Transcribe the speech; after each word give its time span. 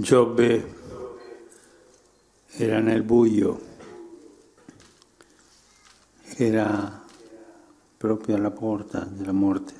Giobbe 0.00 0.74
era 2.50 2.78
nel 2.78 3.02
buio, 3.02 3.60
era 6.36 7.04
proprio 7.96 8.36
alla 8.36 8.52
porta 8.52 9.00
della 9.00 9.32
morte. 9.32 9.74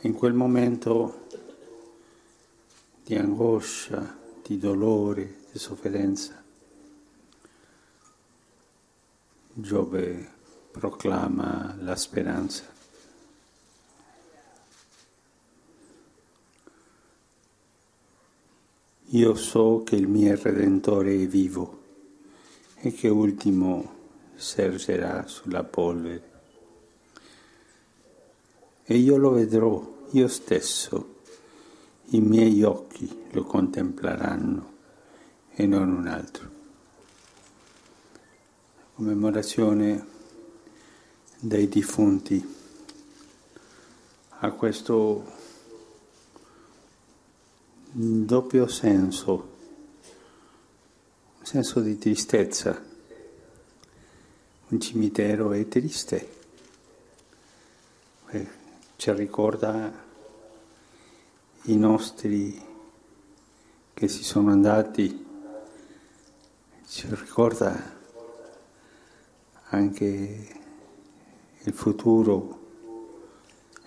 In 0.00 0.14
quel 0.14 0.32
momento 0.32 1.26
di 3.04 3.14
angoscia, 3.16 4.16
di 4.42 4.56
dolore, 4.56 5.40
di 5.52 5.58
sofferenza, 5.58 6.42
Giobbe 9.52 10.32
proclama 10.70 11.76
la 11.80 11.96
speranza. 11.96 12.75
Io 19.10 19.36
so 19.36 19.82
che 19.84 19.94
il 19.94 20.08
mio 20.08 20.36
Redentore 20.40 21.14
è 21.14 21.26
vivo 21.28 21.82
e 22.74 22.90
che 22.92 23.08
ultimo 23.08 23.94
sergerà 24.34 25.28
sulla 25.28 25.62
polvere. 25.62 26.30
E 28.82 28.96
io 28.96 29.16
lo 29.16 29.30
vedrò, 29.30 30.06
io 30.10 30.26
stesso, 30.26 31.20
i 32.06 32.20
miei 32.20 32.64
occhi 32.64 33.26
lo 33.30 33.44
contempleranno 33.44 34.72
e 35.54 35.66
non 35.66 35.88
un 35.88 36.08
altro. 36.08 36.50
Commemorazione 38.94 40.04
dei 41.38 41.68
defunti 41.68 42.54
a 44.40 44.50
questo 44.50 45.35
doppio 47.98 48.66
senso, 48.66 49.32
un 51.38 51.46
senso 51.46 51.80
di 51.80 51.96
tristezza. 51.96 52.84
Un 54.68 54.80
cimitero 54.80 55.52
è 55.52 55.66
triste, 55.66 56.28
eh, 58.30 58.48
ci 58.96 59.12
ricorda 59.12 59.90
i 61.62 61.76
nostri 61.76 62.62
che 63.94 64.08
si 64.08 64.24
sono 64.24 64.50
andati, 64.50 65.24
ci 66.86 67.06
ricorda 67.08 67.94
anche 69.70 70.58
il 71.62 71.72
futuro, 71.72 72.60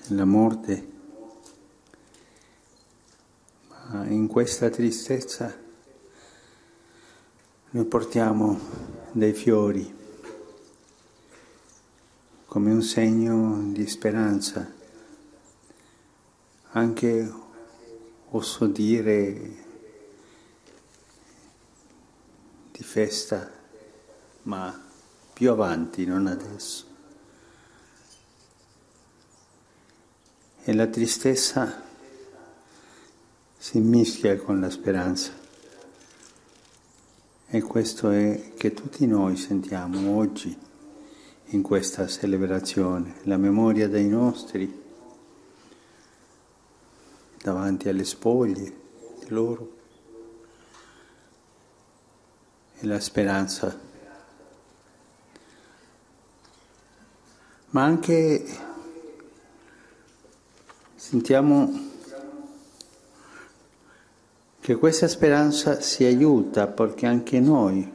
la 0.08 0.26
morte 0.26 0.98
in 3.92 4.28
questa 4.28 4.70
tristezza 4.70 5.52
noi 7.72 7.86
portiamo 7.86 8.60
dei 9.12 9.34
fiori 9.34 9.98
come 12.46 12.72
un 12.72 12.84
segno 12.84 13.72
di 13.72 13.88
speranza, 13.88 14.72
anche 16.72 17.34
oso 18.30 18.68
dire 18.68 19.56
di 22.72 22.84
festa, 22.84 23.52
ma 24.44 24.88
più 25.34 25.50
avanti, 25.50 26.06
non 26.06 26.28
adesso. 26.28 26.86
E 30.64 30.74
la 30.74 30.86
tristezza 30.86 31.89
si 33.62 33.80
mischia 33.82 34.38
con 34.38 34.62
la 34.62 34.70
speranza. 34.70 35.34
E 37.46 37.62
questo 37.62 38.10
è 38.10 38.54
che 38.56 38.74
tutti 38.74 39.06
noi 39.06 39.36
sentiamo 39.36 40.16
oggi 40.16 40.58
in 41.48 41.62
questa 41.62 42.08
celebrazione, 42.08 43.16
la 43.24 43.36
memoria 43.36 43.90
dei 43.90 44.08
nostri 44.08 44.82
davanti 47.42 47.90
alle 47.90 48.06
spoglie 48.06 48.74
loro 49.28 49.78
e 52.78 52.86
la 52.86 53.00
speranza. 53.02 53.78
Ma 57.72 57.84
anche 57.84 58.46
sentiamo 60.96 61.89
che 64.70 64.76
questa 64.76 65.08
speranza 65.08 65.82
si 65.82 66.04
aiuta 66.04 66.68
perché 66.68 67.08
anche 67.08 67.40
noi 67.40 67.92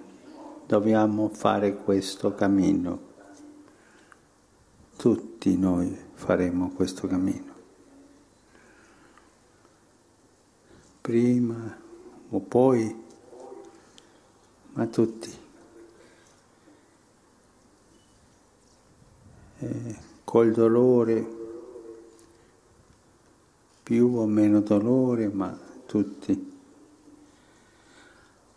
dobbiamo 0.67 1.29
fare 1.29 1.77
questo 1.77 2.35
cammino. 2.35 2.99
Tutti 4.97 5.57
noi 5.57 5.97
faremo 6.15 6.71
questo 6.71 7.07
cammino. 7.07 7.53
Prima 11.01 11.79
o 12.31 12.41
poi, 12.41 13.05
ma 14.73 14.87
tutti. 14.87 15.33
E 19.61 19.99
col 20.25 20.51
dolore, 20.51 21.27
più 23.85 24.17
o 24.17 24.27
meno 24.27 24.59
dolore, 24.59 25.29
ma 25.29 25.57
tutti 25.87 26.54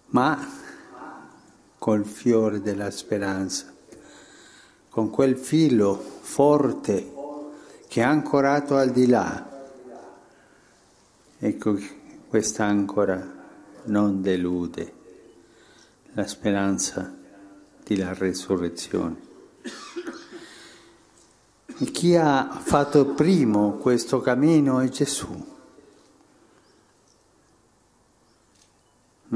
ma 0.07 0.65
col 1.77 2.05
fiore 2.05 2.61
della 2.61 2.91
speranza, 2.91 3.73
con 4.89 5.09
quel 5.09 5.37
filo 5.37 5.95
forte 5.97 7.13
che 7.87 8.01
è 8.01 8.03
ancorato 8.03 8.75
al 8.75 8.91
di 8.91 9.07
là. 9.07 9.55
Ecco, 11.39 11.77
questa 12.27 12.65
ancora 12.65 13.35
non 13.85 14.21
delude 14.21 14.93
la 16.13 16.25
speranza 16.25 17.15
della 17.83 18.13
resurrezione. 18.13 19.25
E 21.79 21.85
chi 21.91 22.15
ha 22.15 22.59
fatto 22.59 23.05
primo 23.13 23.73
questo 23.73 24.19
cammino 24.19 24.79
è 24.79 24.89
Gesù. 24.89 25.56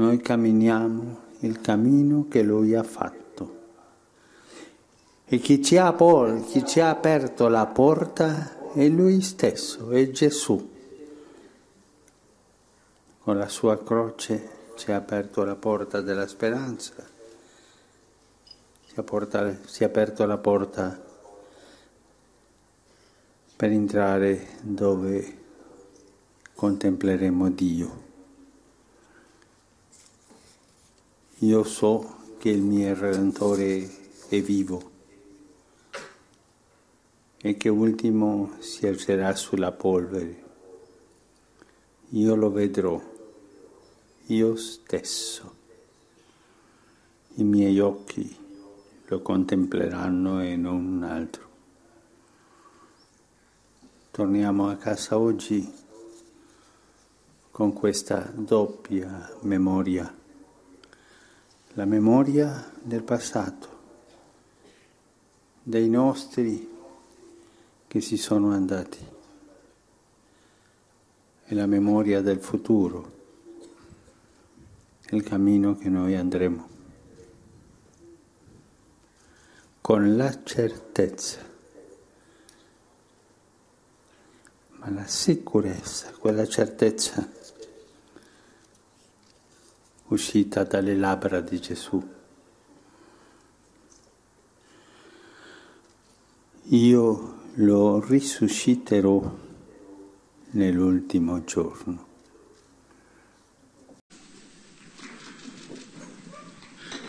Noi 0.02 0.20
camminiamo 0.20 1.20
il 1.42 1.60
cammino 1.60 2.26
che 2.26 2.42
Lui 2.42 2.74
ha 2.74 2.82
fatto. 2.82 3.60
E 5.24 5.38
chi 5.38 5.62
ci 5.62 5.76
ha, 5.76 5.94
chi 6.44 6.66
ci 6.66 6.80
ha 6.80 6.90
aperto 6.90 7.46
la 7.46 7.66
porta 7.66 8.72
è 8.72 8.88
Lui 8.88 9.20
stesso, 9.20 9.90
è 9.90 10.10
Gesù. 10.10 10.70
Con 13.20 13.38
la 13.38 13.46
sua 13.46 13.80
croce 13.80 14.72
ci 14.74 14.90
ha 14.90 14.96
aperto 14.96 15.44
la 15.44 15.54
porta 15.54 16.00
della 16.00 16.26
speranza, 16.26 16.94
ci 18.88 18.98
ha, 18.98 19.02
porta, 19.04 19.56
ci 19.66 19.84
ha 19.84 19.86
aperto 19.86 20.26
la 20.26 20.38
porta 20.38 21.00
per 23.54 23.70
entrare 23.70 24.48
dove 24.62 25.38
contempleremo 26.54 27.50
Dio. 27.50 28.01
Io 31.42 31.64
so 31.64 32.36
che 32.38 32.50
il 32.50 32.62
mio 32.62 32.94
Redentore 32.94 33.90
è 34.28 34.40
vivo 34.40 34.90
e 37.36 37.56
che 37.56 37.68
ultimo 37.68 38.52
si 38.60 38.86
alzerà 38.86 39.34
sulla 39.34 39.72
polvere. 39.72 40.42
Io 42.10 42.36
lo 42.36 42.48
vedrò, 42.52 43.02
io 44.26 44.54
stesso. 44.54 45.54
I 47.34 47.42
miei 47.42 47.80
occhi 47.80 48.36
lo 49.06 49.20
contempleranno 49.20 50.40
e 50.42 50.54
non 50.54 50.76
un 50.76 51.02
altro. 51.02 51.48
Torniamo 54.12 54.68
a 54.68 54.76
casa 54.76 55.18
oggi 55.18 55.68
con 57.50 57.72
questa 57.72 58.30
doppia 58.32 59.28
memoria, 59.40 60.20
la 61.74 61.84
memoria 61.86 62.70
del 62.82 63.02
passato, 63.02 63.68
dei 65.62 65.88
nostri 65.88 66.68
che 67.88 68.00
si 68.00 68.18
sono 68.18 68.52
andati 68.52 68.98
e 71.44 71.54
la 71.54 71.66
memoria 71.66 72.20
del 72.20 72.40
futuro, 72.40 73.20
il 75.10 75.22
cammino 75.22 75.76
che 75.76 75.88
noi 75.88 76.14
andremo, 76.14 76.68
con 79.80 80.14
la 80.16 80.42
certezza, 80.42 81.40
ma 84.76 84.90
la 84.90 85.06
sicurezza, 85.06 86.10
quella 86.18 86.46
certezza 86.46 87.40
uscita 90.12 90.64
dalle 90.64 90.94
labbra 90.94 91.40
di 91.40 91.60
Gesù. 91.60 92.10
Io 96.68 97.40
lo 97.54 98.00
risusciterò 98.00 99.38
nell'ultimo 100.50 101.44
giorno. 101.44 102.06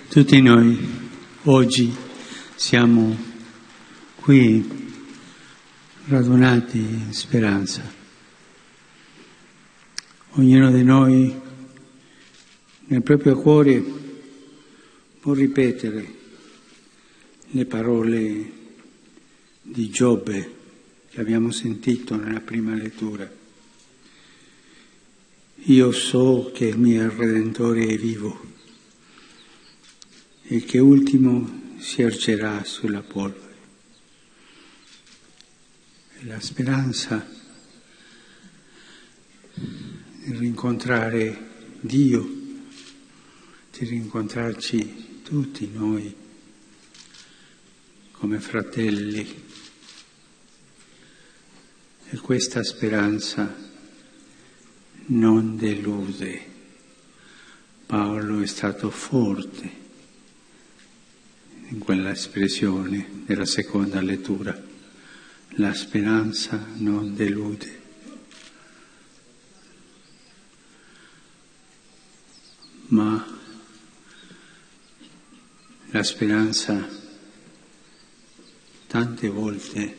Tutti 0.10 0.42
noi 0.42 0.78
oggi 1.44 1.96
siamo 2.56 3.16
qui 4.16 4.92
radunati 6.06 6.78
in 6.78 7.14
speranza. 7.14 7.82
Ognuno 10.36 10.72
di 10.72 10.84
noi 10.84 11.43
nel 12.94 13.02
proprio 13.02 13.36
cuore 13.36 13.84
può 15.20 15.34
ripetere 15.34 16.14
le 17.48 17.66
parole 17.66 18.52
di 19.64 19.90
Giobbe 19.90 20.56
che 21.10 21.20
abbiamo 21.20 21.50
sentito 21.50 22.16
nella 22.16 22.40
prima 22.40 22.76
lettura. 22.76 23.28
Io 25.56 25.92
so 25.92 26.52
che 26.54 26.68
il 26.68 26.78
mio 26.78 27.12
Redentore 27.12 27.88
è 27.88 27.98
vivo 27.98 28.40
e 30.44 30.60
che 30.60 30.78
ultimo 30.78 31.78
si 31.80 32.04
ergerà 32.04 32.64
sulla 32.64 33.02
polvere. 33.02 33.56
La 36.26 36.40
speranza 36.40 37.28
di 39.56 40.38
rincontrare 40.38 41.50
Dio, 41.80 42.42
di 43.76 43.86
rincontrarci 43.86 45.22
tutti 45.24 45.68
noi 45.74 46.16
come 48.12 48.40
fratelli 48.40 49.44
e 52.10 52.18
questa 52.18 52.64
speranza 52.64 53.52
non 55.08 55.58
delude. 55.58 56.52
Paolo 57.88 58.42
è 58.42 58.46
stato 58.46 58.92
forte 58.92 59.82
in 61.70 61.80
quella 61.80 62.12
espressione 62.12 63.24
della 63.26 63.46
seconda 63.46 64.02
lettura. 64.02 64.72
La 65.56 65.74
speranza 65.74 66.64
non 66.76 67.16
delude. 67.16 67.82
Ma 72.90 73.33
la 76.04 76.10
speranza 76.10 76.90
tante 78.88 79.30
volte 79.30 79.96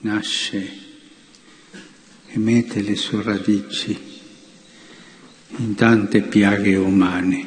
nasce 0.00 0.72
e 2.26 2.38
mette 2.38 2.82
le 2.82 2.94
sue 2.94 3.22
radici 3.22 3.98
in 5.56 5.74
tante 5.74 6.20
piaghe 6.20 6.76
umane, 6.76 7.46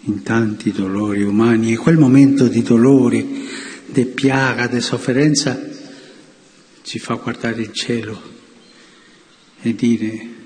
in 0.00 0.22
tanti 0.24 0.72
dolori 0.72 1.22
umani. 1.22 1.72
E 1.72 1.76
quel 1.76 1.98
momento 1.98 2.48
di 2.48 2.62
dolore, 2.62 3.24
di 3.86 4.06
piaga, 4.06 4.66
di 4.66 4.80
sofferenza 4.80 5.56
ci 6.82 6.98
fa 6.98 7.14
guardare 7.14 7.62
il 7.62 7.72
cielo 7.72 8.20
e 9.60 9.72
dire 9.72 10.42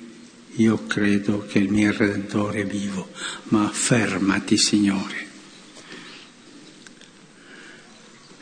io 0.58 0.86
credo 0.86 1.46
che 1.46 1.58
il 1.58 1.70
mio 1.70 1.92
Redentore 1.96 2.62
è 2.62 2.66
vivo, 2.66 3.10
ma 3.44 3.70
fermati 3.72 4.56
Signore. 4.56 5.26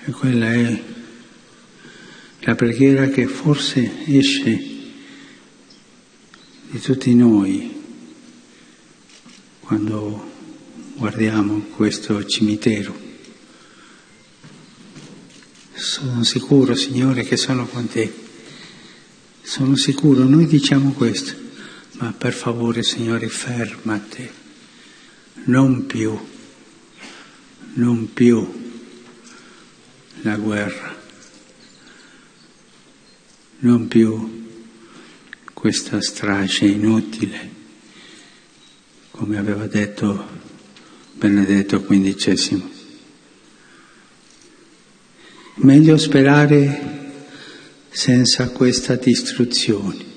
E 0.05 0.11
quella 0.13 0.53
è 0.53 0.83
la 2.41 2.55
preghiera 2.55 3.09
che 3.09 3.27
forse 3.27 4.05
esce 4.07 4.75
di 6.71 6.81
tutti 6.81 7.15
noi 7.15 7.75
quando 9.61 10.33
guardiamo 10.95 11.67
questo 11.75 12.25
cimitero. 12.25 13.05
Sono 15.75 16.25
sicuro, 16.25 16.75
Signore, 16.75 17.25
che 17.25 17.37
sono 17.37 17.67
con 17.67 17.87
te. 17.89 18.11
Sono 19.43 19.77
sicuro, 19.77 20.25
noi 20.25 20.47
diciamo 20.47 20.93
questo, 20.93 21.46
ma 21.99 22.13
per 22.13 22.33
favore, 22.33 22.83
Signore, 22.83 23.29
fermati. 23.29 24.29
Non 25.45 25.87
più, 25.87 26.19
non 27.75 28.13
più 28.13 28.65
la 30.23 30.37
guerra 30.37 30.97
non 33.59 33.89
più 33.89 34.45
questa 35.55 36.01
strage 36.03 36.67
inutile, 36.67 37.51
come 39.11 39.39
aveva 39.39 39.67
detto 39.67 40.35
Benedetto 41.15 41.83
XV. 41.83 42.63
Meglio 45.55 45.97
sperare 45.97 47.15
senza 47.89 48.51
questa 48.51 48.97
distruzione. 48.97 50.15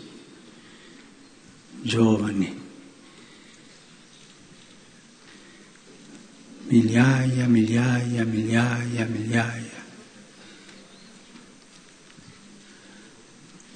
Giovani, 1.81 2.61
migliaia, 6.67 7.47
migliaia, 7.47 8.25
migliaia, 8.25 9.05
migliaia 9.05 9.79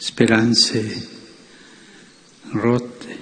speranze 0.03 1.07
rotte. 2.51 3.17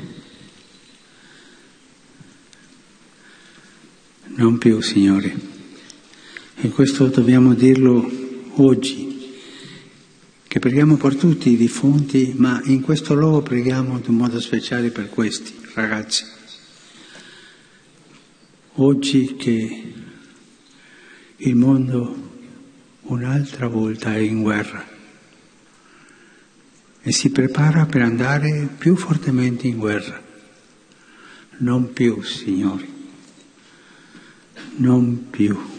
Non 4.36 4.58
più, 4.58 4.82
Signore. 4.82 5.34
E 6.56 6.70
questo 6.70 7.06
dobbiamo 7.06 7.54
dirlo 7.54 8.10
oggi, 8.56 9.11
che 10.52 10.60
preghiamo 10.60 10.98
per 10.98 11.16
tutti 11.16 11.52
i 11.52 11.56
defunti, 11.56 12.34
ma 12.36 12.60
in 12.66 12.82
questo 12.82 13.14
luogo 13.14 13.42
preghiamo 13.42 14.02
in 14.06 14.14
modo 14.14 14.38
speciale 14.42 14.90
per 14.90 15.08
questi 15.08 15.56
ragazzi. 15.76 16.26
Oggi 18.74 19.38
che 19.38 19.94
il 21.38 21.56
mondo 21.56 22.32
un'altra 23.04 23.70
volta 23.70 24.14
è 24.14 24.18
in 24.18 24.42
guerra 24.42 24.86
e 27.02 27.12
si 27.14 27.30
prepara 27.30 27.86
per 27.86 28.02
andare 28.02 28.68
più 28.78 28.98
fortemente 28.98 29.68
in 29.68 29.78
guerra. 29.78 30.22
Non 31.60 31.94
più, 31.94 32.22
signori, 32.24 32.94
non 34.76 35.30
più. 35.30 35.71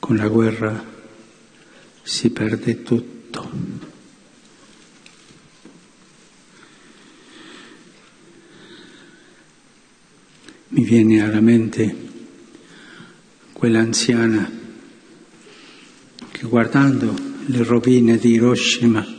Con 0.00 0.16
la 0.16 0.26
guerra 0.26 0.84
si 2.02 2.30
perde 2.30 2.82
tutto. 2.82 3.50
Mi 10.68 10.84
viene 10.84 11.22
alla 11.22 11.40
mente 11.40 12.08
quell'anziana 13.52 14.50
che 16.30 16.46
guardando 16.46 17.14
le 17.46 17.62
rovine 17.62 18.16
di 18.16 18.30
Hiroshima 18.30 19.18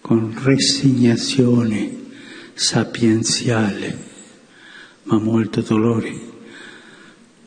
con 0.00 0.38
resignazione 0.42 2.00
sapienziale, 2.52 4.10
ma 5.04 5.18
molto 5.18 5.60
dolore, 5.60 6.30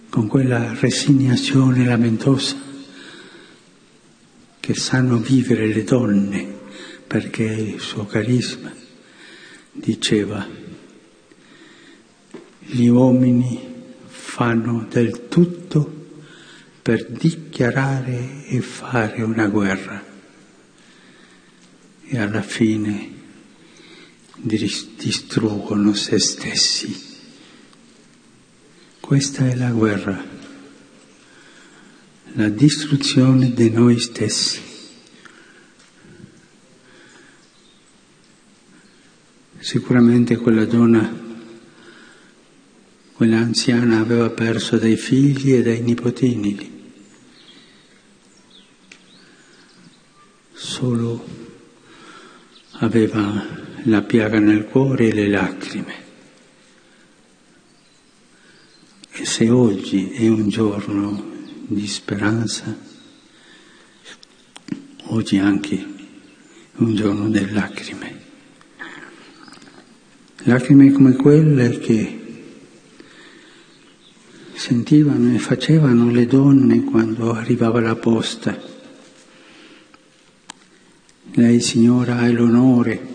con 0.10 0.28
quella 0.28 0.74
resignazione 0.80 1.86
lamentosa 1.86 2.56
che 4.60 4.74
sanno 4.74 5.18
vivere 5.18 5.68
le 5.68 5.84
donne 5.84 6.54
perché 7.06 7.44
il 7.44 7.80
suo 7.80 8.06
carisma 8.06 8.74
diceva 9.72 10.48
gli 12.60 12.88
uomini 12.88 13.74
fanno 14.08 14.88
del 14.90 15.28
tutto 15.28 16.08
per 16.82 17.06
dichiarare 17.10 18.46
e 18.48 18.62
fare 18.62 19.22
una 19.22 19.48
guerra 19.48 20.04
e 22.08 22.18
alla 22.18 22.42
fine 22.42 23.12
distruggono 24.36 25.94
se 25.94 26.20
stessi. 26.20 27.05
Questa 29.06 29.48
è 29.48 29.54
la 29.54 29.70
guerra, 29.70 30.20
la 32.34 32.50
distruzione 32.50 33.54
di 33.54 33.70
noi 33.70 34.00
stessi. 34.00 34.60
Sicuramente 39.60 40.38
quella 40.38 40.66
donna 40.66 41.22
Quell'anziana 43.14 44.00
aveva 44.00 44.32
perso 44.32 44.78
dei 44.78 44.98
figli 44.98 45.54
e 45.54 45.62
dei 45.62 45.82
nipotini. 45.82 46.92
Solo 50.52 51.24
aveva 52.80 53.46
la 53.84 54.02
piaga 54.02 54.40
nel 54.40 54.66
cuore 54.66 55.10
e 55.10 55.14
le 55.14 55.28
lacrime. 55.28 56.05
E 59.18 59.24
se 59.24 59.50
oggi 59.50 60.12
è 60.12 60.28
un 60.28 60.50
giorno 60.50 61.32
di 61.68 61.88
speranza, 61.88 62.78
oggi 65.04 65.38
anche 65.38 65.88
un 66.76 66.96
giorno 66.96 67.30
delle 67.30 67.52
lacrime. 67.54 68.20
Lacrime 70.44 70.92
come 70.92 71.16
quelle 71.16 71.80
che 71.80 72.20
sentivano 74.54 75.34
e 75.34 75.40
facevano 75.40 76.12
le 76.12 76.26
donne 76.26 76.84
quando 76.84 77.32
arrivava 77.32 77.80
la 77.80 77.96
posta. 77.96 78.62
Lei, 81.32 81.62
signora, 81.62 82.18
ha 82.18 82.30
l'onore 82.30 83.08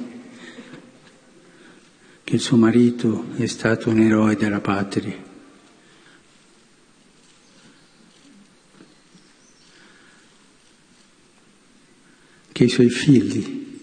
che 2.24 2.36
il 2.36 2.40
suo 2.40 2.56
marito 2.56 3.26
è 3.36 3.44
stato 3.44 3.90
un 3.90 4.00
eroe 4.00 4.34
della 4.34 4.60
patria. 4.60 5.28
Che 12.60 12.66
i 12.66 12.68
suoi 12.68 12.90
figli 12.90 13.78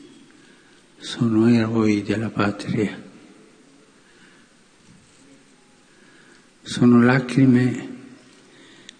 sono 1.00 1.48
eroi 1.48 2.04
della 2.04 2.30
patria. 2.30 3.02
Sono 6.62 7.02
lacrime 7.02 7.90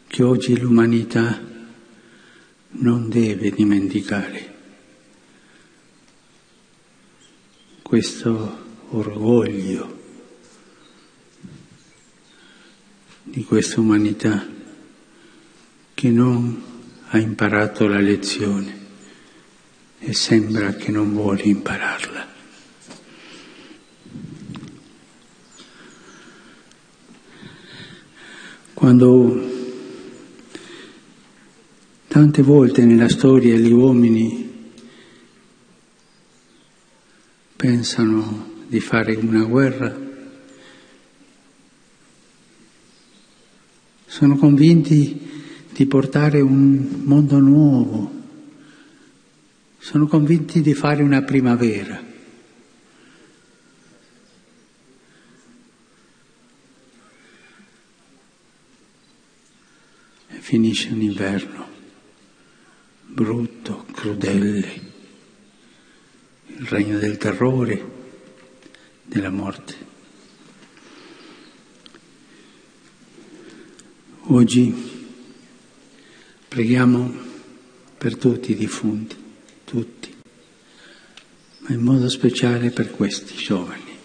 che 0.08 0.24
oggi 0.24 0.58
l'umanità 0.58 1.40
non 2.70 3.08
deve 3.08 3.52
dimenticare. 3.52 4.56
Questo 7.84 8.66
orgoglio 8.90 10.02
di 13.22 13.44
questa 13.44 13.80
umanità 13.80 14.44
che 15.94 16.10
non 16.10 16.64
ha 17.10 17.20
imparato 17.20 17.86
la 17.86 18.00
lezione 18.00 18.77
e 20.00 20.14
sembra 20.14 20.74
che 20.74 20.92
non 20.92 21.12
vuole 21.14 21.44
impararla. 21.44 22.36
Quando 28.74 29.56
tante 32.08 32.42
volte 32.44 32.86
nella 32.86 33.10
storia 33.10 33.56
gli 33.56 33.72
uomini 33.72 34.72
pensano 37.56 38.54
di 38.68 38.80
fare 38.80 39.16
una 39.16 39.44
guerra, 39.46 40.06
sono 44.06 44.38
convinti 44.38 45.20
di 45.74 45.86
portare 45.86 46.42
un 46.42 47.02
mondo 47.04 47.40
nuovo, 47.40 48.17
sono 49.88 50.06
convinti 50.06 50.60
di 50.60 50.74
fare 50.74 51.02
una 51.02 51.22
primavera. 51.22 52.04
finisce 60.40 60.90
un 60.92 61.02
inverno 61.02 61.68
brutto, 63.06 63.86
crudele, 63.92 64.82
il 66.48 66.66
regno 66.68 67.00
del 67.00 67.18
terrore, 67.18 67.92
della 69.04 69.30
morte. 69.30 69.76
Oggi 74.24 74.74
preghiamo 76.48 77.14
per 77.98 78.16
tutti 78.16 78.52
i 78.52 78.56
defunti, 78.56 79.27
tutti, 79.68 80.16
ma 81.58 81.74
in 81.74 81.82
modo 81.82 82.08
speciale 82.08 82.72
per 82.72 82.90
questi 82.90 83.36
giovani. 83.36 83.98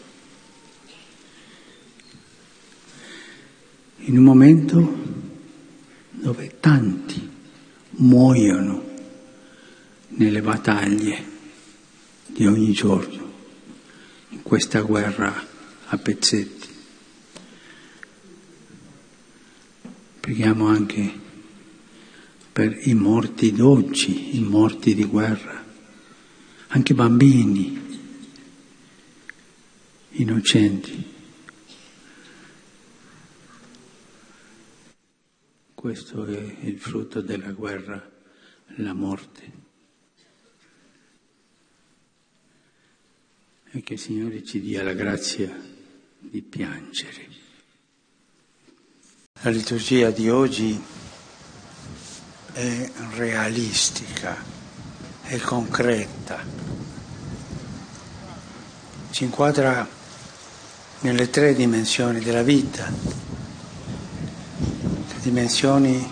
In 3.99 4.19
un 4.19 4.25
momento 4.25 5.03
dove 6.11 6.57
tanti 6.59 7.31
muoiono 7.91 8.91
nelle 10.09 10.43
battaglie 10.43 11.31
di 12.27 12.45
ogni 12.45 12.73
giorno, 12.73 13.33
in 14.31 14.43
questa 14.43 14.81
guerra 14.81 15.33
a 15.87 15.97
pezzetti. 15.97 16.71
Preghiamo 20.19 20.67
anche 20.67 21.22
per 22.53 22.87
i 22.87 22.93
morti 22.93 23.51
d'oggi, 23.53 24.37
i 24.37 24.41
morti 24.41 24.95
di 24.95 25.05
guerra, 25.05 25.65
anche 26.69 26.93
bambini 26.93 27.81
innocenti. 30.11 31.11
Questo 35.75 36.27
è 36.27 36.57
il 36.61 36.79
frutto 36.79 37.23
della 37.23 37.53
guerra, 37.53 38.11
la 38.77 38.93
morte. 38.93 39.61
E 43.71 43.83
che 43.83 43.95
il 43.95 43.99
Signore 43.99 44.45
ci 44.45 44.61
dia 44.61 44.83
la 44.83 44.93
grazia 44.93 45.59
di 46.19 46.43
piangere. 46.43 47.31
La 49.41 49.51
liturgia 49.51 50.11
di 50.11 50.29
oggi 50.29 50.92
è 52.53 52.91
realistica, 53.15 54.37
è 55.23 55.39
concreta, 55.39 56.39
ci 59.11 59.25
inquadra 59.25 59.87
nelle 61.01 61.31
tre 61.31 61.55
dimensioni 61.55 62.21
della 62.21 62.43
vita, 62.43 62.91
le 64.59 65.21
dimensioni 65.21 66.11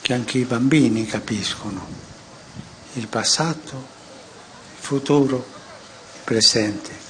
che 0.00 0.12
anche 0.12 0.38
i 0.38 0.44
bambini 0.44 1.06
capiscono, 1.06 1.86
il 2.94 3.06
passato, 3.08 3.74
il 3.76 4.82
futuro, 4.82 5.36
il 5.36 6.20
presente. 6.24 7.02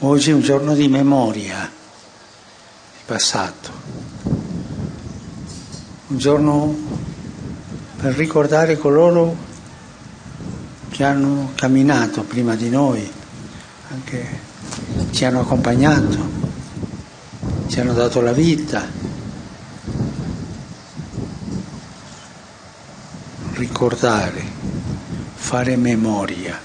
Oggi 0.00 0.30
è 0.30 0.32
un 0.32 0.40
giorno 0.40 0.74
di 0.74 0.88
memoria, 0.88 1.62
il 1.62 3.04
passato, 3.04 3.99
un 6.10 6.18
giorno 6.18 6.76
per 7.96 8.14
ricordare 8.14 8.76
coloro 8.76 9.36
che 10.88 11.04
hanno 11.04 11.52
camminato 11.54 12.22
prima 12.22 12.56
di 12.56 12.68
noi 12.68 13.08
anche 13.92 14.48
ci 15.10 15.24
hanno 15.24 15.40
accompagnato, 15.40 16.18
ci 17.68 17.80
hanno 17.80 17.92
dato 17.92 18.20
la 18.20 18.32
vita. 18.32 18.86
Ricordare, 23.54 24.42
fare 25.34 25.76
memoria. 25.76 26.58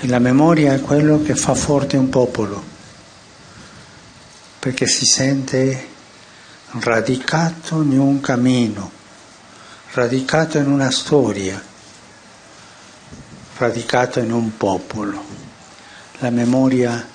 E 0.00 0.06
la 0.06 0.18
memoria 0.18 0.74
è 0.74 0.80
quello 0.80 1.22
che 1.22 1.34
fa 1.34 1.54
forte 1.54 1.96
un 1.96 2.08
popolo, 2.08 2.62
perché 4.58 4.86
si 4.86 5.04
sente 5.04 5.94
radicato 6.80 7.80
in 7.82 7.98
un 7.98 8.20
cammino, 8.20 8.90
radicato 9.92 10.58
in 10.58 10.70
una 10.70 10.90
storia, 10.90 11.62
radicato 13.56 14.20
in 14.20 14.32
un 14.32 14.56
popolo. 14.56 15.22
La 16.18 16.30
memoria 16.30 17.06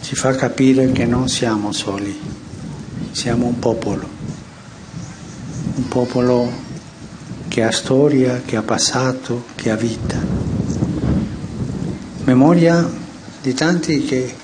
ci 0.00 0.14
fa 0.14 0.34
capire 0.34 0.90
che 0.92 1.04
non 1.06 1.28
siamo 1.28 1.72
soli, 1.72 2.18
siamo 3.12 3.46
un 3.46 3.58
popolo, 3.58 4.08
un 5.74 5.88
popolo 5.88 6.52
che 7.48 7.62
ha 7.62 7.70
storia, 7.70 8.42
che 8.44 8.56
ha 8.56 8.62
passato, 8.62 9.46
che 9.54 9.70
ha 9.70 9.76
vita. 9.76 10.18
Memoria 12.24 12.88
di 13.42 13.54
tanti 13.54 14.04
che 14.04 14.36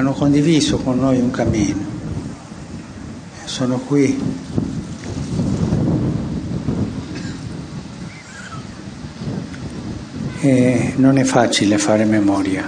hanno 0.00 0.12
condiviso 0.12 0.78
con 0.78 0.98
noi 0.98 1.18
un 1.18 1.30
cammino. 1.30 1.98
Sono 3.44 3.78
qui 3.80 4.18
e 10.40 10.94
non 10.96 11.18
è 11.18 11.24
facile 11.24 11.76
fare 11.76 12.06
memoria. 12.06 12.66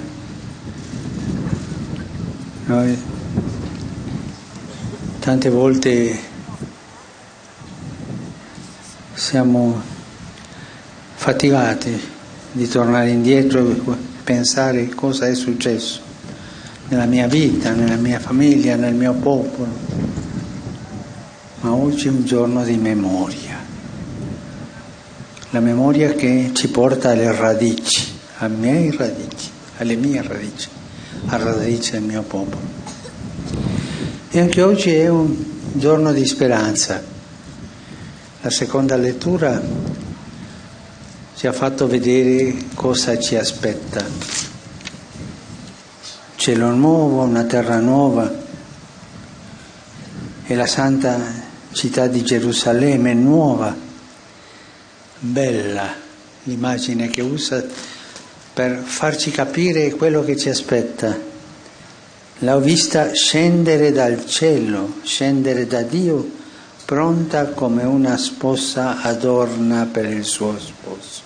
Noi 2.67 2.99
tante 5.19 5.49
volte 5.49 6.19
siamo 9.15 9.81
faticati 11.15 11.99
di 12.53 12.69
tornare 12.69 13.09
indietro 13.09 13.71
e 13.71 13.81
pensare 14.23 14.91
cosa 14.91 15.27
è 15.29 15.35
successo 15.35 16.11
nella 16.93 17.07
mia 17.07 17.27
vita, 17.27 17.73
nella 17.73 17.97
mia 17.97 18.19
famiglia, 18.19 18.77
nel 18.77 18.95
mio 18.95 19.15
popolo. 19.15 19.71
Ma 21.61 21.73
oggi 21.73 22.09
è 22.09 22.11
un 22.11 22.25
giorno 22.25 22.65
di 22.65 22.77
memoria 22.77 23.63
la 25.53 25.61
memoria 25.61 26.15
che 26.15 26.51
ci 26.55 26.69
porta 26.69 27.11
alle 27.11 27.31
radici, 27.31 28.11
alle 28.39 28.57
mie 28.57 28.97
radici, 28.97 29.51
alle 29.77 29.97
mie 29.97 30.23
radici, 30.23 30.69
alla 31.27 31.53
radice 31.53 31.93
del 31.93 32.03
mio 32.03 32.23
popolo. 32.23 32.63
E 34.31 34.41
anche 34.41 34.63
oggi 34.63 34.95
è 34.95 35.09
un 35.09 35.37
giorno 35.75 36.11
di 36.15 36.25
speranza. 36.25 37.03
La 38.41 38.49
seconda 38.49 38.97
lettura 38.97 39.61
ci 41.37 41.47
ha 41.47 41.53
fatto 41.53 41.87
vedere 41.87 42.55
cosa 42.73 43.19
ci 43.19 43.37
aspetta. 43.37 44.52
Cielo 46.43 46.73
nuovo, 46.73 47.23
una 47.23 47.45
terra 47.45 47.79
nuova 47.79 48.29
e 50.45 50.55
la 50.57 50.67
santa 50.67 51.17
città 51.71 52.09
di 52.09 52.25
Gerusalemme 52.25 53.15
nuova 53.15 53.73
bella 55.21 55.95
l'immagine 56.43 57.09
che 57.11 57.21
usa 57.23 57.65
per 58.53 58.77
farci 58.79 59.31
capire 59.31 59.93
quello 59.93 60.25
che 60.25 60.37
ci 60.37 60.49
aspetta. 60.49 61.17
L'ho 62.39 62.59
vista 62.59 63.15
scendere 63.15 63.93
dal 63.93 64.27
cielo, 64.27 64.95
scendere 65.05 65.69
da 65.69 65.83
Dio, 65.83 66.29
pronta 66.85 67.51
come 67.51 67.85
una 67.85 68.17
sposa 68.17 69.01
adorna 69.01 69.87
per 69.87 70.07
il 70.07 70.25
suo 70.25 70.59
sposo. 70.59 71.23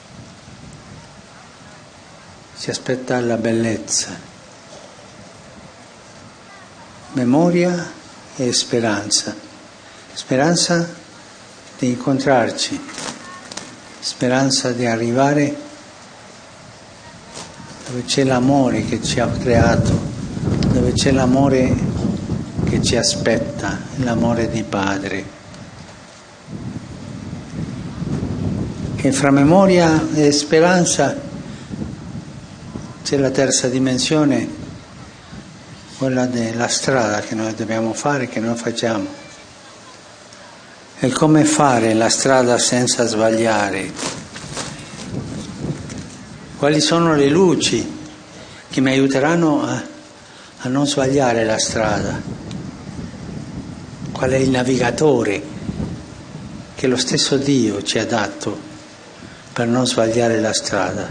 Si 2.52 2.68
aspetta 2.68 3.18
la 3.20 3.38
bellezza, 3.38 4.35
memoria 7.16 7.92
e 8.37 8.52
speranza. 8.52 9.35
Speranza 10.12 10.87
di 11.79 11.88
incontrarci, 11.88 12.79
speranza 14.00 14.72
di 14.72 14.85
arrivare 14.85 15.57
dove 17.87 18.05
c'è 18.05 18.22
l'amore 18.22 18.85
che 18.85 19.02
ci 19.02 19.18
ha 19.20 19.29
creato, 19.29 19.98
dove 20.70 20.92
c'è 20.92 21.11
l'amore 21.11 21.74
che 22.64 22.83
ci 22.83 22.96
aspetta, 22.96 23.79
l'amore 23.96 24.50
di 24.50 24.62
Padre. 24.62 25.24
E 28.96 29.12
fra 29.12 29.31
memoria 29.31 30.07
e 30.12 30.33
speranza 30.33 31.18
c'è 33.02 33.16
la 33.16 33.31
terza 33.31 33.68
dimensione, 33.68 34.64
quella 35.98 36.26
della 36.26 36.68
strada 36.68 37.20
che 37.20 37.35
noi 37.35 37.54
dobbiamo 37.54 37.94
fare, 37.94 38.28
che 38.28 38.40
noi 38.40 38.56
facciamo. 38.56 39.06
E 40.98 41.11
come 41.11 41.44
fare 41.44 41.94
la 41.94 42.09
strada 42.09 42.59
senza 42.59 43.06
sbagliare? 43.06 43.90
Quali 46.56 46.80
sono 46.80 47.14
le 47.14 47.28
luci 47.28 47.94
che 48.68 48.80
mi 48.80 48.90
aiuteranno 48.90 49.62
a, 49.62 49.82
a 50.59 50.68
non 50.68 50.87
sbagliare 50.87 51.44
la 51.44 51.59
strada? 51.59 52.20
Qual 54.12 54.30
è 54.30 54.37
il 54.37 54.50
navigatore 54.50 55.42
che 56.74 56.87
lo 56.87 56.96
stesso 56.96 57.37
Dio 57.37 57.82
ci 57.82 57.98
ha 57.98 58.06
dato 58.06 58.59
per 59.52 59.66
non 59.66 59.87
sbagliare 59.87 60.40
la 60.40 60.52
strada? 60.52 61.11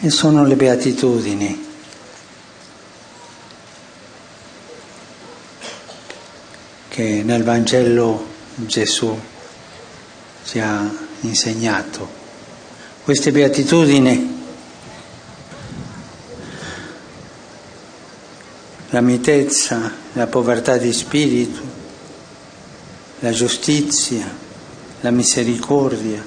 E 0.00 0.10
sono 0.10 0.44
le 0.44 0.54
beatitudini. 0.54 1.68
Che 7.00 7.22
nel 7.24 7.44
Vangelo 7.44 8.26
Gesù 8.56 9.18
ci 10.44 10.60
ha 10.60 10.86
insegnato. 11.20 12.06
Queste 13.02 13.32
beatitudini, 13.32 14.42
la 18.90 19.00
mitezza, 19.00 19.90
la 20.12 20.26
povertà 20.26 20.76
di 20.76 20.92
spirito, 20.92 21.60
la 23.20 23.30
giustizia, 23.30 24.30
la 25.00 25.10
misericordia, 25.10 26.22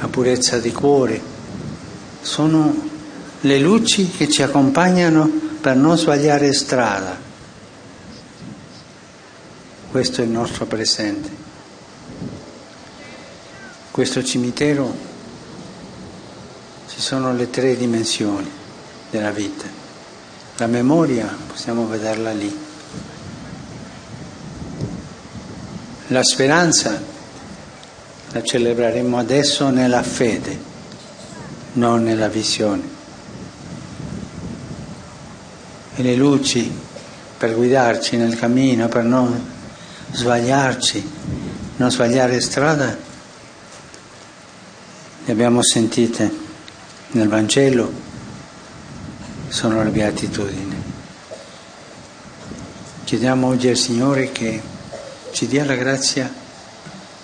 la 0.00 0.08
purezza 0.08 0.58
di 0.58 0.72
cuore, 0.72 1.20
sono 2.22 2.88
le 3.40 3.58
luci 3.60 4.10
che 4.10 4.28
ci 4.28 4.42
accompagnano 4.42 5.30
per 5.60 5.76
non 5.76 5.96
sbagliare 5.96 6.52
strada 6.52 7.26
questo 9.98 10.20
è 10.20 10.24
il 10.24 10.30
nostro 10.30 10.64
presente. 10.64 11.28
Questo 13.90 14.22
cimitero 14.22 14.96
ci 16.86 17.00
sono 17.00 17.34
le 17.34 17.50
tre 17.50 17.76
dimensioni 17.76 18.48
della 19.10 19.32
vita. 19.32 19.64
La 20.58 20.68
memoria 20.68 21.36
possiamo 21.48 21.88
vederla 21.88 22.30
lì. 22.30 22.56
La 26.06 26.22
speranza 26.22 27.02
la 28.30 28.40
celebreremo 28.40 29.18
adesso 29.18 29.68
nella 29.70 30.04
fede, 30.04 30.56
non 31.72 32.04
nella 32.04 32.28
visione. 32.28 32.88
E 35.96 36.02
le 36.02 36.14
luci 36.14 36.72
per 37.36 37.52
guidarci 37.56 38.16
nel 38.16 38.38
cammino, 38.38 38.86
per 38.86 39.02
non 39.02 39.56
sbagliarci, 40.10 41.10
non 41.76 41.90
sbagliare 41.90 42.40
strada, 42.40 42.96
le 45.24 45.32
abbiamo 45.32 45.62
sentite 45.62 46.30
nel 47.10 47.28
Vangelo, 47.28 47.92
sono 49.48 49.82
le 49.82 49.90
beatitudini. 49.90 50.76
Chiediamo 53.04 53.46
oggi 53.46 53.68
al 53.68 53.76
Signore 53.76 54.32
che 54.32 54.60
ci 55.32 55.46
dia 55.46 55.64
la 55.64 55.76
grazia 55.76 56.30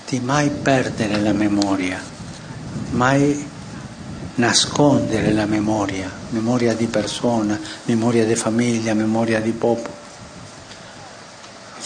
di 0.09 0.21
mai 0.21 0.51
perdere 0.51 1.21
la 1.21 1.33
memoria, 1.33 2.01
mai 2.91 3.53
nascondere 4.37 5.33
la 5.33 5.47
memoria, 5.47 6.11
memoria 6.31 6.75
di 6.75 6.87
persona, 6.87 7.59
memoria 7.85 8.25
di 8.25 8.35
famiglia, 8.35 8.95
memoria 8.95 9.41
di 9.41 9.53
popolo. 9.53 10.04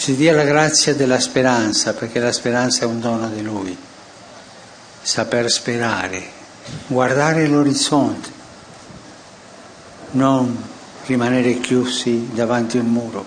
Ci 0.09 0.15
dia 0.15 0.33
la 0.33 0.43
grazia 0.43 0.95
della 0.95 1.19
speranza, 1.19 1.93
perché 1.93 2.17
la 2.19 2.31
speranza 2.31 2.81
è 2.81 2.85
un 2.85 2.99
dono 2.99 3.29
di 3.29 3.43
Lui. 3.43 3.77
Saper 5.03 5.51
sperare, 5.51 6.23
guardare 6.87 7.45
l'orizzonte, 7.45 8.29
non 10.13 10.63
rimanere 11.05 11.59
chiusi 11.59 12.27
davanti 12.33 12.79
a 12.79 12.81
un 12.81 12.87
muro, 12.87 13.23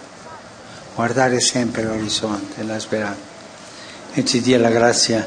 guardare 0.97 1.39
sempre 1.39 1.85
l'orizzonte, 1.85 2.65
la 2.65 2.81
speranza. 2.81 3.21
E 4.15 4.25
ci 4.25 4.41
dia 4.41 4.59
la 4.59 4.71
grazia 4.71 5.25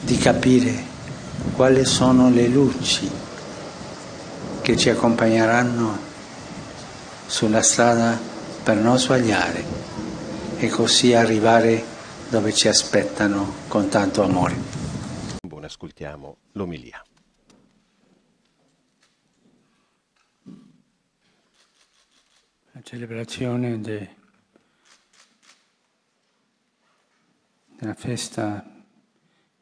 di 0.00 0.18
capire 0.18 0.84
quali 1.54 1.84
sono 1.84 2.28
le 2.28 2.48
luci 2.48 3.08
che 4.62 4.76
ci 4.76 4.90
accompagneranno 4.90 5.96
sulla 7.26 7.62
strada 7.62 8.18
per 8.64 8.74
non 8.74 8.98
sbagliare 8.98 9.79
e 10.62 10.68
così 10.68 11.14
arrivare 11.14 11.82
dove 12.28 12.52
ci 12.52 12.68
aspettano 12.68 13.64
con 13.66 13.88
tanto 13.88 14.22
amore. 14.22 14.54
Buon 15.40 15.64
ascoltiamo 15.64 16.36
l'omilia. 16.52 17.02
La 22.72 22.82
celebrazione 22.82 23.80
de, 23.80 24.16
della 27.78 27.94
festa 27.94 28.62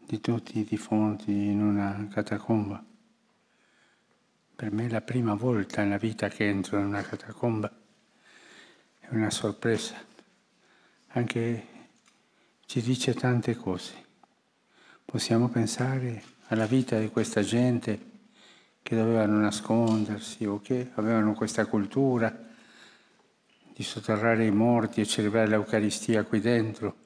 di 0.05 0.21
tutti 0.21 0.59
i 0.59 0.65
defunti 0.65 1.31
in 1.31 1.63
una 1.63 2.09
catacomba. 2.11 2.85
Per 4.57 4.73
me 4.73 4.87
è 4.87 4.89
la 4.89 5.03
prima 5.03 5.35
volta 5.35 5.85
nella 5.85 5.97
vita 5.97 6.27
che 6.27 6.49
entro 6.49 6.77
in 6.81 6.87
una 6.87 7.03
catacomba. 7.03 7.73
È 8.99 9.07
una 9.11 9.31
sorpresa. 9.31 10.08
Anche 11.13 11.67
ci 12.67 12.83
dice 12.83 13.15
tante 13.15 13.57
cose. 13.57 14.05
Possiamo 15.05 15.49
pensare 15.49 16.23
alla 16.49 16.67
vita 16.67 16.99
di 16.99 17.09
questa 17.09 17.43
gente 17.43 17.99
che 18.83 18.95
dovevano 18.95 19.39
nascondersi 19.39 20.45
o 20.45 20.61
che 20.61 20.91
avevano 20.95 21.33
questa 21.33 21.65
cultura 21.65 22.47
di 23.75 23.83
sotterrare 23.83 24.45
i 24.45 24.51
morti 24.51 25.01
e 25.01 25.07
celebrare 25.07 25.49
l'Eucaristia 25.49 26.25
qui 26.25 26.41
dentro. 26.41 26.97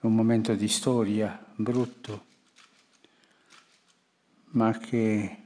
Un 0.00 0.14
momento 0.14 0.54
di 0.54 0.68
storia 0.68 1.44
brutto, 1.54 2.24
ma 4.52 4.76
che 4.78 5.36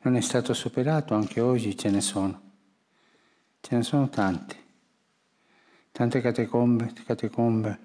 non 0.00 0.16
è 0.16 0.20
stato 0.20 0.54
superato, 0.54 1.14
anche 1.14 1.40
oggi 1.40 1.76
ce 1.76 1.90
ne 1.90 2.00
sono. 2.00 2.47
Ce 3.60 3.74
ne 3.74 3.82
sono 3.82 4.08
tante, 4.08 4.56
tante 5.92 6.20
catacombe, 6.20 6.92
catacombe 7.04 7.78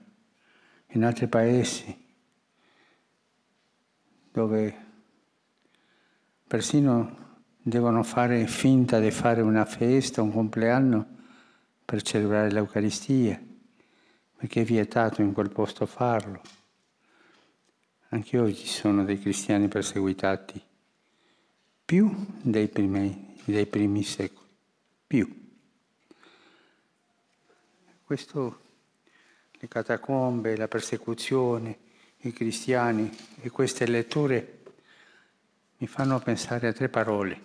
in 0.90 1.04
altri 1.04 1.28
paesi 1.28 2.02
dove 4.32 4.76
persino 6.48 7.42
devono 7.62 8.04
fare 8.04 8.48
finta 8.48 9.00
di 9.00 9.12
fare 9.12 9.42
una 9.42 9.66
festa, 9.66 10.22
un 10.22 10.32
compleanno 10.32 11.08
per 11.86 12.02
celebrare 12.02 12.52
l'Eucaristia, 12.52 13.42
perché 14.36 14.62
è 14.62 14.66
vietato 14.66 15.22
in 15.22 15.34
quel 15.34 15.50
posto 15.50 15.86
farlo. 15.86 16.42
Anche 18.10 18.38
oggi 18.38 18.66
sono 18.66 19.04
dei 19.04 19.20
cristiani 19.20 19.68
perseguitati, 19.68 20.62
più 21.86 22.14
dei 22.42 22.68
primi, 22.68 23.36
dei 23.46 23.66
primi 23.66 24.04
secoli, 24.04 24.48
più. 25.08 25.43
Questo, 28.14 28.62
le 29.54 29.68
catacombe, 29.68 30.56
la 30.56 30.68
persecuzione, 30.68 31.80
i 32.18 32.32
cristiani 32.32 33.10
e 33.42 33.50
queste 33.50 33.88
letture 33.88 34.62
mi 35.78 35.88
fanno 35.88 36.20
pensare 36.20 36.68
a 36.68 36.74
tre 36.74 36.90
parole 36.90 37.42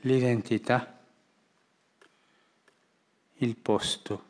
l'identità, 0.00 1.02
il 3.36 3.56
posto 3.56 4.24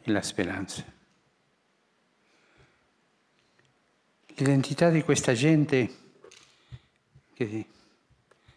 e 0.00 0.10
la 0.10 0.22
speranza. 0.22 0.82
L'identità 4.28 4.88
di 4.88 5.02
questa 5.02 5.34
gente 5.34 5.94
che 7.34 7.74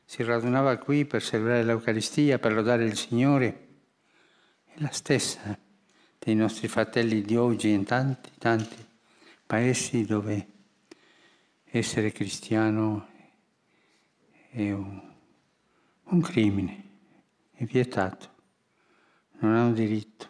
si 0.10 0.24
radunava 0.24 0.76
qui 0.78 1.06
per 1.06 1.22
celebrare 1.22 1.64
l'Eucaristia, 1.64 2.40
per 2.40 2.52
lodare 2.52 2.84
il 2.84 2.98
Signore, 2.98 3.68
è 4.66 4.74
la 4.78 4.90
stessa 4.90 5.56
dei 6.18 6.34
nostri 6.34 6.68
fratelli 6.68 7.22
di 7.22 7.38
oggi 7.38 7.70
in 7.70 7.86
tanti, 7.86 8.32
tanti 8.40 8.84
paesi 9.46 10.06
dove 10.06 10.48
essere 11.66 12.12
cristiano 12.12 13.08
è 14.50 14.72
un, 14.72 15.00
un 16.06 16.22
crimine, 16.22 16.84
è 17.52 17.64
vietato, 17.66 18.34
non 19.42 19.54
ha 19.54 19.64
un 19.64 19.76
diritto. 19.76 20.28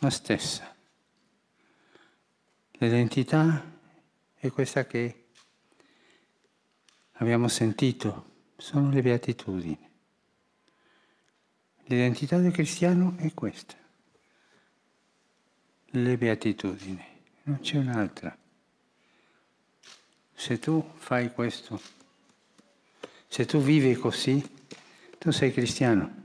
La 0.00 0.10
stessa. 0.10 0.76
L'identità 2.72 3.64
è 4.34 4.50
questa 4.50 4.84
che 4.84 5.23
abbiamo 7.14 7.48
sentito, 7.48 8.52
sono 8.56 8.90
le 8.90 9.02
beatitudini. 9.02 9.90
L'identità 11.86 12.38
del 12.38 12.52
cristiano 12.52 13.14
è 13.18 13.32
questa, 13.34 13.74
le 15.86 16.16
beatitudini, 16.16 17.04
non 17.44 17.60
c'è 17.60 17.76
un'altra. 17.76 18.36
Se 20.32 20.58
tu 20.58 20.84
fai 20.96 21.32
questo 21.32 22.02
se 23.34 23.46
tu 23.46 23.60
vivi 23.60 23.96
così, 23.96 24.40
tu 25.18 25.32
sei 25.32 25.52
cristiano. 25.52 26.22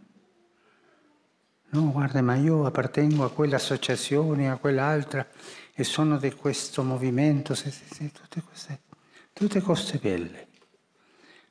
No, 1.70 1.92
guarda, 1.92 2.22
ma 2.22 2.36
io 2.36 2.68
appartengo 2.68 3.26
a 3.26 3.32
quell'associazione, 3.32 4.48
a 4.48 4.58
quell'altra 4.58 5.28
e 5.74 5.84
sono 5.84 6.20
di 6.20 6.32
questo 6.34 6.84
movimento, 6.84 7.56
sì, 7.56 7.72
sì, 7.72 7.84
sì, 7.92 8.12
tutte, 8.12 8.44
queste, 8.44 8.82
tutte 9.34 9.60
cose 9.60 9.98
belle. 9.98 10.49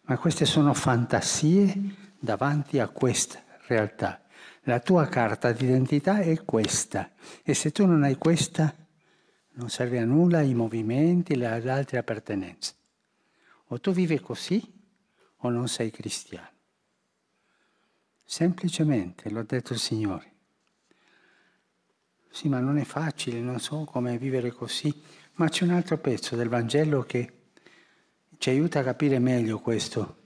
Ma 0.09 0.16
queste 0.16 0.47
sono 0.47 0.73
fantasie 0.73 1.75
davanti 2.18 2.79
a 2.79 2.88
questa 2.88 3.42
realtà. 3.66 4.23
La 4.62 4.81
tua 4.81 5.07
carta 5.07 5.53
d'identità 5.53 6.21
è 6.21 6.44
questa 6.44 7.11
e 7.42 7.53
se 7.53 7.73
tu 7.73 7.85
non 7.85 8.03
hai 8.03 8.16
questa 8.16 8.75
non 9.53 9.68
serve 9.68 9.99
a 9.99 10.07
nulla 10.07 10.40
i 10.40 10.55
movimenti, 10.55 11.37
le 11.37 11.47
altre 11.47 11.99
appartenenze. 11.99 12.73
O 13.66 13.81
tu 13.81 13.92
vivi 13.92 14.18
così 14.18 14.62
o 15.37 15.51
non 15.51 15.68
sei 15.68 15.90
cristiano. 15.90 16.57
Semplicemente, 18.25 19.29
l'ho 19.29 19.42
detto 19.42 19.75
il 19.75 19.79
Signore. 19.79 20.33
Sì, 22.31 22.49
ma 22.49 22.61
non 22.61 22.79
è 22.79 22.85
facile, 22.85 23.40
non 23.40 23.59
so 23.59 23.85
come 23.85 24.16
vivere 24.16 24.53
così, 24.53 25.03
ma 25.35 25.49
c'è 25.51 25.64
un 25.64 25.71
altro 25.71 25.99
pezzo 25.99 26.35
del 26.35 26.49
Vangelo 26.49 27.03
che 27.03 27.38
ci 28.38 28.51
aiuta 28.51 28.81
a 28.81 28.85
capire 28.85 29.18
meglio 29.18 29.59
questo. 29.61 30.22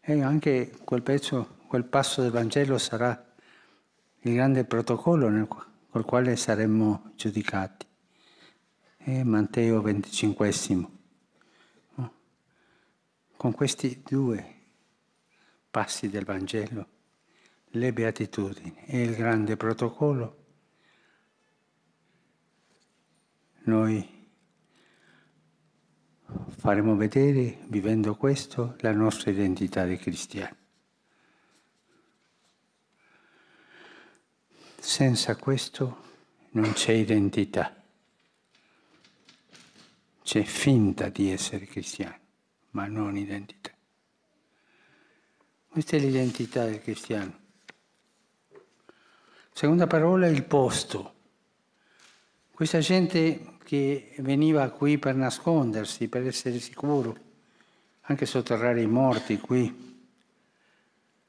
E 0.00 0.22
anche 0.22 0.72
quel 0.84 1.02
pezzo, 1.02 1.56
quel 1.66 1.84
passo 1.84 2.22
del 2.22 2.30
Vangelo 2.30 2.78
sarà 2.78 3.34
il 4.20 4.34
grande 4.34 4.64
protocollo 4.64 5.28
nel, 5.28 5.48
col 5.48 6.04
quale 6.04 6.36
saremmo 6.36 7.12
giudicati. 7.16 7.86
È 8.96 9.22
Matteo 9.22 9.80
25 9.80 10.52
con 13.42 13.50
questi 13.50 14.04
due 14.06 14.60
passi 15.68 16.08
del 16.08 16.24
Vangelo, 16.24 16.86
le 17.70 17.92
beatitudini 17.92 18.84
e 18.86 19.02
il 19.02 19.16
grande 19.16 19.56
protocollo, 19.56 20.44
noi 23.64 24.21
faremo 26.56 26.96
vedere, 26.96 27.58
vivendo 27.68 28.14
questo, 28.16 28.76
la 28.80 28.92
nostra 28.92 29.30
identità 29.30 29.84
di 29.84 29.96
cristiani. 29.96 30.56
Senza 34.78 35.36
questo 35.36 36.02
non 36.50 36.72
c'è 36.72 36.92
identità. 36.92 37.74
C'è 40.22 40.42
finta 40.42 41.08
di 41.08 41.30
essere 41.30 41.66
cristiani, 41.66 42.18
ma 42.70 42.86
non 42.86 43.16
identità. 43.16 43.70
Questa 45.68 45.96
è 45.96 46.00
l'identità 46.00 46.64
del 46.64 46.80
cristiano. 46.80 47.40
Seconda 49.52 49.86
parola 49.86 50.26
è 50.26 50.30
il 50.30 50.44
posto. 50.44 51.14
Questa 52.54 52.80
gente 52.80 53.56
che 53.64 54.12
veniva 54.18 54.68
qui 54.68 54.98
per 54.98 55.14
nascondersi, 55.14 56.08
per 56.08 56.26
essere 56.26 56.60
sicuro, 56.60 57.16
anche 58.02 58.26
sotterrare 58.26 58.82
i 58.82 58.86
morti 58.86 59.38
qui. 59.38 60.04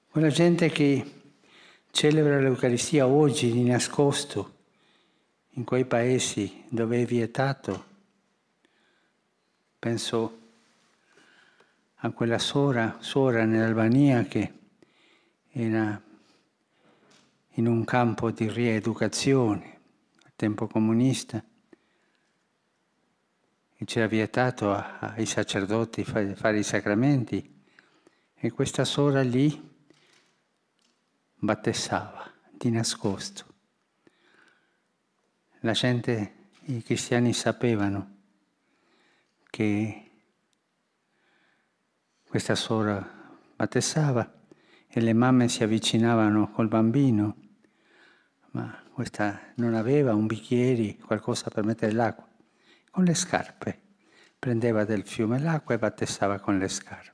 Quella 0.10 0.28
gente 0.28 0.70
che 0.70 1.22
celebra 1.92 2.42
l'Eucaristia 2.42 3.08
oggi 3.08 3.54
di 3.54 3.64
nascosto 3.64 4.54
in 5.52 5.64
quei 5.64 5.86
paesi 5.86 6.66
dove 6.68 7.02
è 7.02 7.06
vietato. 7.06 7.86
Penso 9.80 10.40
a 11.96 12.12
quella 12.12 12.38
suora, 12.38 12.98
suora 13.00 13.46
nell'Albania 13.46 14.24
che 14.26 14.54
era 15.52 16.00
in 17.52 17.68
un 17.68 17.86
campo 17.86 18.30
di 18.30 18.50
rieducazione 18.50 19.74
tempo 20.44 20.68
comunista 20.68 21.42
e 23.78 23.86
c'era 23.86 24.08
vietato 24.08 24.74
ai 24.74 25.26
sacerdoti 25.26 26.04
fare, 26.04 26.60
i 26.60 26.64
sacramenti 26.64 27.64
e 28.36 28.52
questa 28.52 28.84
suora 28.84 29.22
lì 29.22 29.58
battessava 31.36 32.30
di 32.52 32.70
nascosto. 32.72 33.46
La 35.62 35.72
gente, 35.72 36.50
i 36.66 36.84
cristiani 36.84 37.32
sapevano 37.32 38.18
che 39.50 40.12
questa 42.28 42.56
suora 42.56 43.40
battessava 43.56 44.42
e 44.90 45.00
le 45.00 45.14
mamme 45.14 45.48
si 45.48 45.64
avvicinavano 45.64 46.52
col 46.52 46.68
bambino, 46.68 47.38
ma 48.52 48.83
questa 48.94 49.40
non 49.56 49.74
aveva 49.74 50.14
un 50.14 50.28
bicchiere, 50.28 50.96
qualcosa 50.98 51.50
per 51.50 51.66
mettere 51.66 51.92
l'acqua. 51.94 52.28
Con 52.92 53.04
le 53.04 53.16
scarpe 53.16 53.82
prendeva 54.38 54.86
del 54.86 55.04
fiume 55.04 55.40
l'acqua 55.40 55.74
e 55.74 55.80
battessava 55.80 56.40
con 56.40 56.60
le 56.60 56.68
scarpe. 56.68 57.12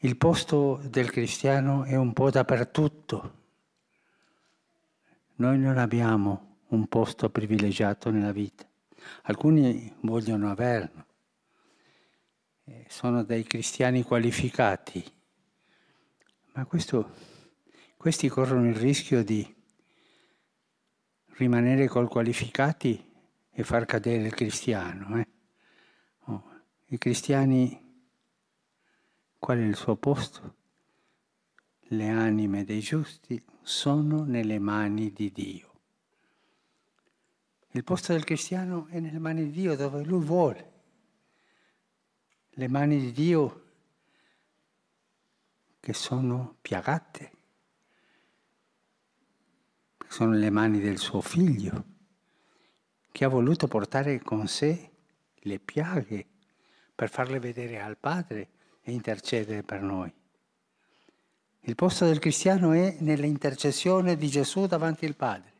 Il 0.00 0.16
posto 0.16 0.80
del 0.84 1.10
cristiano 1.10 1.82
è 1.82 1.96
un 1.96 2.12
po' 2.12 2.30
dappertutto. 2.30 3.44
Noi 5.36 5.58
non 5.58 5.78
abbiamo 5.78 6.58
un 6.68 6.86
posto 6.86 7.30
privilegiato 7.30 8.10
nella 8.10 8.32
vita. 8.32 8.64
Alcuni 9.22 9.92
vogliono 10.00 10.50
averlo. 10.50 11.04
Eh, 12.64 12.86
sono 12.88 13.24
dei 13.24 13.42
cristiani 13.44 14.02
qualificati, 14.02 15.04
ma 16.52 16.64
questo, 16.64 17.34
questi 17.96 18.28
corrono 18.28 18.68
il 18.68 18.76
rischio 18.76 19.24
di 19.24 19.54
rimanere 21.36 21.88
col 21.88 22.08
qualificati 22.08 23.02
e 23.50 23.64
far 23.64 23.84
cadere 23.86 24.26
il 24.26 24.34
cristiano. 24.34 25.18
Eh? 25.18 25.28
Oh, 26.26 26.44
I 26.86 26.98
cristiani, 26.98 27.82
qual 29.38 29.58
è 29.58 29.62
il 29.62 29.76
suo 29.76 29.96
posto? 29.96 30.54
Le 31.88 32.08
anime 32.08 32.64
dei 32.64 32.80
giusti 32.80 33.42
sono 33.62 34.24
nelle 34.24 34.58
mani 34.58 35.12
di 35.12 35.32
Dio. 35.32 35.72
Il 37.70 37.84
posto 37.84 38.12
del 38.12 38.24
cristiano 38.24 38.86
è 38.88 39.00
nelle 39.00 39.18
mani 39.18 39.44
di 39.44 39.50
Dio 39.50 39.76
dove 39.76 40.02
lui 40.02 40.24
vuole. 40.24 40.72
Le 42.50 42.68
mani 42.68 42.98
di 42.98 43.12
Dio 43.12 43.64
che 45.80 45.92
sono 45.92 46.56
piagate, 46.62 47.32
che 50.06 50.12
sono 50.12 50.32
le 50.32 50.50
mani 50.50 50.80
del 50.80 50.98
suo 50.98 51.20
figlio, 51.20 51.84
che 53.10 53.24
ha 53.24 53.28
voluto 53.28 53.66
portare 53.66 54.20
con 54.20 54.46
sé 54.46 54.90
le 55.34 55.58
piaghe 55.58 56.26
per 56.94 57.10
farle 57.10 57.38
vedere 57.38 57.80
al 57.80 57.96
Padre 57.96 58.48
e 58.82 58.92
intercedere 58.92 59.62
per 59.62 59.82
noi. 59.82 60.12
Il 61.60 61.74
posto 61.74 62.04
del 62.04 62.20
cristiano 62.20 62.72
è 62.72 62.96
nell'intercessione 63.00 64.16
di 64.16 64.28
Gesù 64.28 64.66
davanti 64.66 65.04
al 65.06 65.16
Padre, 65.16 65.52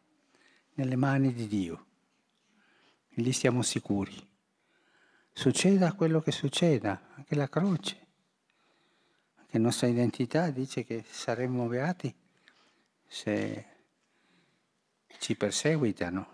nelle 0.74 0.96
mani 0.96 1.32
di 1.32 1.46
Dio 1.46 1.86
e 3.16 3.22
lì 3.22 3.32
siamo 3.32 3.62
sicuri. 3.62 4.14
Succeda 5.32 5.94
quello 5.94 6.20
che 6.20 6.32
succeda, 6.32 7.08
anche 7.14 7.34
la 7.34 7.48
croce, 7.48 8.04
la 9.50 9.58
nostra 9.58 9.86
identità 9.86 10.50
dice 10.50 10.84
che 10.84 11.02
saremmo 11.08 11.66
beati 11.66 12.14
se 13.06 13.64
ci 15.18 15.36
perseguitano, 15.36 16.26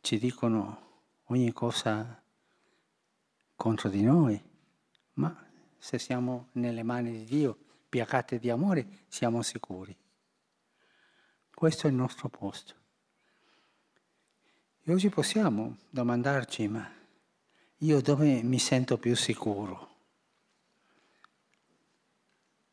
ci 0.00 0.18
dicono 0.18 1.02
ogni 1.26 1.52
cosa 1.52 2.22
contro 3.56 3.88
di 3.88 4.02
noi, 4.02 4.42
ma 5.14 5.46
se 5.78 5.98
siamo 5.98 6.48
nelle 6.52 6.82
mani 6.82 7.10
di 7.10 7.24
Dio, 7.24 7.56
piacate 7.88 8.38
di 8.38 8.50
amore, 8.50 9.04
siamo 9.08 9.42
sicuri. 9.42 9.96
Questo 11.54 11.86
è 11.86 11.90
il 11.90 11.96
nostro 11.96 12.28
posto. 12.28 12.74
E 14.82 14.92
oggi 14.92 15.08
possiamo 15.08 15.78
domandarci, 15.88 16.68
ma 16.68 16.86
io 17.78 18.00
dove 18.02 18.42
mi 18.42 18.58
sento 18.58 18.98
più 18.98 19.14
sicuro? 19.16 19.92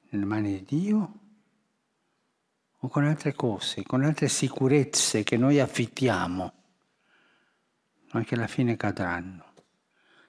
Nelle 0.09 0.25
mani 0.25 0.57
di 0.57 0.63
Dio 0.65 1.20
o 2.83 2.87
con 2.87 3.05
altre 3.05 3.33
cose, 3.33 3.83
con 3.83 4.03
altre 4.03 4.27
sicurezze 4.27 5.23
che 5.23 5.37
noi 5.37 5.59
affittiamo, 5.59 6.53
ma 8.11 8.23
che 8.23 8.35
alla 8.35 8.47
fine 8.47 8.75
cadranno, 8.75 9.53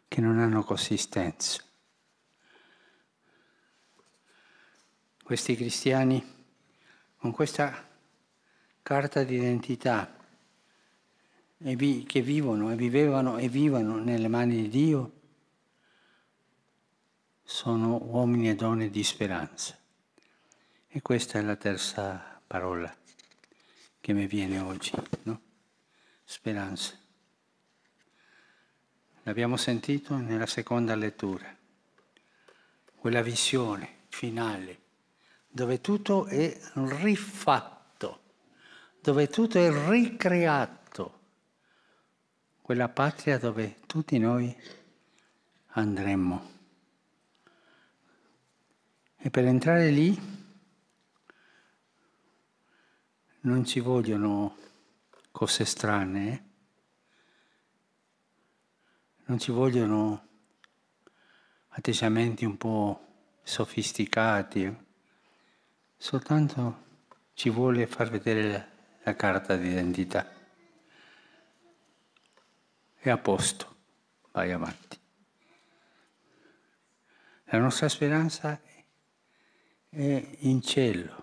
che 0.06 0.20
non 0.20 0.38
hanno 0.38 0.62
consistenza? 0.62 1.62
Questi 5.22 5.56
cristiani 5.56 6.22
con 7.16 7.32
questa 7.32 7.88
carta 8.82 9.24
d'identità 9.24 10.14
che 11.56 12.20
vivono 12.20 12.70
e 12.70 12.76
vivevano 12.76 13.38
e 13.38 13.48
vivono 13.48 13.96
nelle 13.96 14.28
mani 14.28 14.62
di 14.62 14.68
Dio 14.68 15.12
sono 17.42 17.96
uomini 18.02 18.50
e 18.50 18.56
donne 18.56 18.90
di 18.90 19.02
speranza. 19.04 19.78
E 20.88 21.00
questa 21.00 21.38
è 21.38 21.42
la 21.42 21.56
terza 21.56 22.31
parola 22.52 22.94
che 23.98 24.12
mi 24.12 24.26
viene 24.26 24.58
oggi, 24.58 24.92
no? 25.22 25.40
Speranza. 26.22 26.92
L'abbiamo 29.22 29.56
sentito 29.56 30.16
nella 30.16 30.44
seconda 30.44 30.94
lettura, 30.94 31.46
quella 32.94 33.22
visione 33.22 34.00
finale, 34.08 34.80
dove 35.48 35.80
tutto 35.80 36.26
è 36.26 36.54
rifatto, 36.74 38.20
dove 39.00 39.28
tutto 39.28 39.58
è 39.58 39.88
ricreato 39.88 41.20
quella 42.60 42.90
patria 42.90 43.38
dove 43.38 43.78
tutti 43.86 44.18
noi 44.18 44.54
andremmo. 45.68 46.50
E 49.16 49.30
per 49.30 49.46
entrare 49.46 49.88
lì 49.88 50.40
non 53.42 53.64
ci 53.64 53.80
vogliono 53.80 54.56
cose 55.30 55.64
strane, 55.64 56.32
eh? 56.32 56.42
non 59.26 59.38
ci 59.38 59.52
vogliono 59.52 60.26
atteggiamenti 61.68 62.44
un 62.44 62.56
po' 62.56 63.06
sofisticati, 63.42 64.64
eh? 64.64 64.76
soltanto 65.96 66.80
ci 67.34 67.50
vuole 67.50 67.86
far 67.86 68.10
vedere 68.10 68.50
la, 68.50 68.66
la 69.04 69.16
carta 69.16 69.56
d'identità 69.56 70.40
è 73.02 73.10
a 73.10 73.18
posto, 73.18 73.76
vai 74.30 74.52
avanti. 74.52 74.96
La 77.46 77.58
nostra 77.58 77.88
speranza 77.88 78.60
è 79.88 80.28
in 80.38 80.62
cielo, 80.62 81.21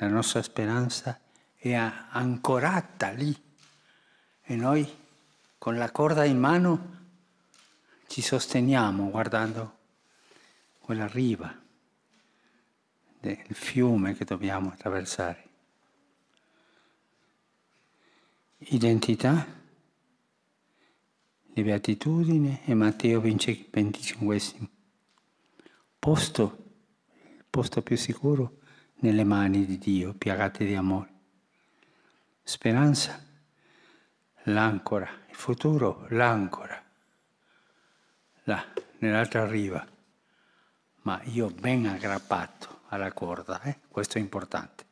la 0.00 0.08
nostra 0.08 0.40
speranza 0.40 1.20
è 1.54 1.74
ancorata 1.74 3.10
lì 3.10 3.36
e 4.42 4.56
noi 4.56 4.88
con 5.58 5.76
la 5.76 5.90
corda 5.90 6.24
in 6.24 6.38
mano 6.38 6.98
ci 8.06 8.22
sosteniamo 8.22 9.10
guardando 9.10 9.76
quella 10.78 11.06
riva 11.06 11.54
del 13.20 13.44
fiume 13.50 14.14
che 14.14 14.24
dobbiamo 14.24 14.70
attraversare. 14.70 15.48
Identità, 18.56 19.46
le 21.52 21.62
beatitudini 21.62 22.62
e 22.64 22.72
Matteo 22.72 23.20
25. 23.20 24.40
Posto, 25.98 26.64
il 27.36 27.44
posto 27.50 27.82
più 27.82 27.98
sicuro 27.98 28.59
nelle 29.00 29.24
mani 29.24 29.64
di 29.64 29.78
Dio, 29.78 30.14
piagate 30.14 30.64
di 30.64 30.74
amore. 30.74 31.08
Speranza, 32.42 33.22
l'ancora, 34.44 35.08
il 35.28 35.34
futuro, 35.34 36.06
l'ancora, 36.10 36.82
là, 38.44 38.64
nell'altra 38.98 39.46
riva, 39.46 39.86
ma 41.02 41.20
io 41.24 41.50
ben 41.50 41.86
aggrappato 41.86 42.80
alla 42.88 43.12
corda, 43.12 43.62
eh? 43.62 43.78
questo 43.88 44.18
è 44.18 44.20
importante, 44.20 44.84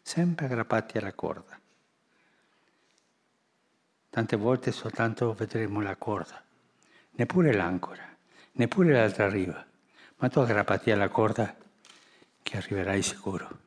sempre 0.00 0.46
aggrappati 0.46 0.98
alla 0.98 1.12
corda. 1.12 1.58
Tante 4.08 4.36
volte 4.36 4.72
soltanto 4.72 5.32
vedremo 5.34 5.80
la 5.80 5.96
corda, 5.96 6.42
neppure 7.12 7.52
l'ancora, 7.52 8.04
neppure 8.52 8.92
l'altra 8.92 9.28
riva, 9.28 9.64
ma 10.16 10.28
tu 10.28 10.38
aggrappati 10.38 10.90
alla 10.90 11.08
corda 11.08 11.56
che 12.42 12.56
arriverai 12.56 13.02
sicuro. 13.02 13.58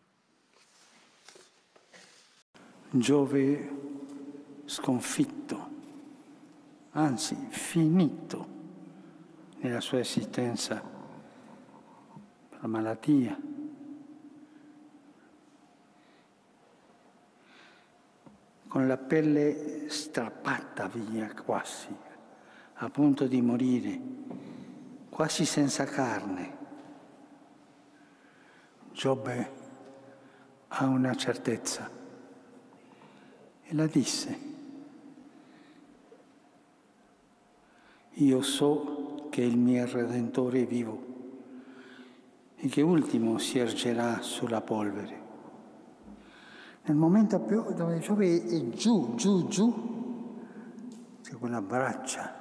Giove 2.90 3.70
sconfitto, 4.66 5.70
anzi 6.92 7.36
finito 7.50 8.48
nella 9.58 9.82
sua 9.82 10.00
esistenza 10.00 10.82
per 12.50 12.60
la 12.62 12.68
malattia. 12.68 13.54
con 18.76 18.88
la 18.88 18.98
pelle 18.98 19.90
strappata 19.90 20.90
via 20.90 21.34
quasi, 21.34 21.96
a 22.74 22.90
punto 22.90 23.26
di 23.26 23.42
morire, 23.42 23.98
quasi 25.08 25.46
senza 25.46 25.86
carne. 25.86 26.65
Giobbe 28.96 29.52
ha 30.70 30.86
una 30.86 31.14
certezza 31.16 31.90
e 33.62 33.76
la 33.76 33.88
disse. 33.88 34.54
Io 38.14 38.42
so 38.42 39.28
che 39.30 39.42
il 39.42 39.58
mio 39.58 39.86
Redentore 39.86 40.62
è 40.62 40.66
vivo 40.66 41.04
e 42.56 42.70
che 42.70 42.82
ultimo 42.82 43.38
si 43.38 43.60
ergerà 43.60 44.22
sulla 44.22 44.62
polvere. 44.62 45.24
Nel 46.84 46.96
momento 46.96 47.42
più 47.42 47.74
dove 47.74 48.00
Giove 48.00 48.46
è 48.46 48.70
giù, 48.70 49.16
giù, 49.16 49.46
giù, 49.50 50.40
c'è 51.22 51.34
quella 51.34 51.62
braccia 51.62 52.34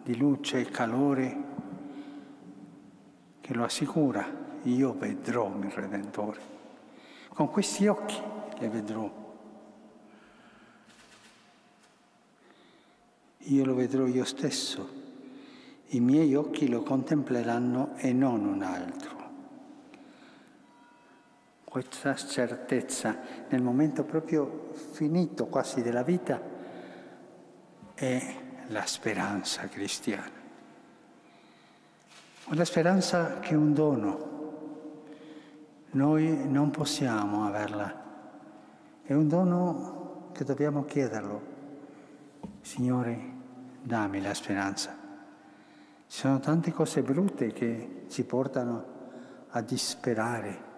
di 0.00 0.16
luce 0.16 0.60
e 0.60 0.64
calore 0.66 1.44
che 3.40 3.52
lo 3.52 3.64
assicura, 3.64 4.41
io 4.62 4.92
vedrò 4.92 5.52
il 5.56 5.70
Redentore. 5.70 6.40
Con 7.28 7.50
questi 7.50 7.86
occhi 7.86 8.20
le 8.58 8.68
vedrò. 8.68 9.20
Io 13.38 13.64
lo 13.64 13.74
vedrò 13.74 14.06
io 14.06 14.24
stesso, 14.24 14.88
i 15.88 16.00
miei 16.00 16.34
occhi 16.34 16.68
lo 16.68 16.82
contempleranno 16.82 17.96
e 17.96 18.12
non 18.12 18.44
un 18.44 18.62
altro 18.62 19.22
questa 21.72 22.14
certezza 22.14 23.16
nel 23.48 23.62
momento 23.62 24.04
proprio 24.04 24.68
finito 24.92 25.46
quasi 25.46 25.80
della 25.80 26.02
vita 26.02 26.38
è 27.94 28.34
la 28.66 28.84
speranza 28.84 29.66
cristiana. 29.68 30.40
Una 32.48 32.64
speranza 32.66 33.38
che 33.38 33.52
è 33.52 33.54
un 33.54 33.72
dono. 33.72 34.41
Noi 35.92 36.48
non 36.48 36.70
possiamo 36.70 37.46
averla. 37.46 38.00
È 39.02 39.12
un 39.14 39.28
dono 39.28 40.30
che 40.32 40.44
dobbiamo 40.44 40.84
chiederlo. 40.84 41.50
Signore, 42.60 43.20
dammi 43.82 44.20
la 44.20 44.34
speranza. 44.34 44.96
Ci 46.06 46.18
sono 46.18 46.38
tante 46.40 46.72
cose 46.72 47.02
brutte 47.02 47.52
che 47.52 48.04
ci 48.08 48.24
portano 48.24 48.84
a 49.50 49.60
disperare 49.60 50.70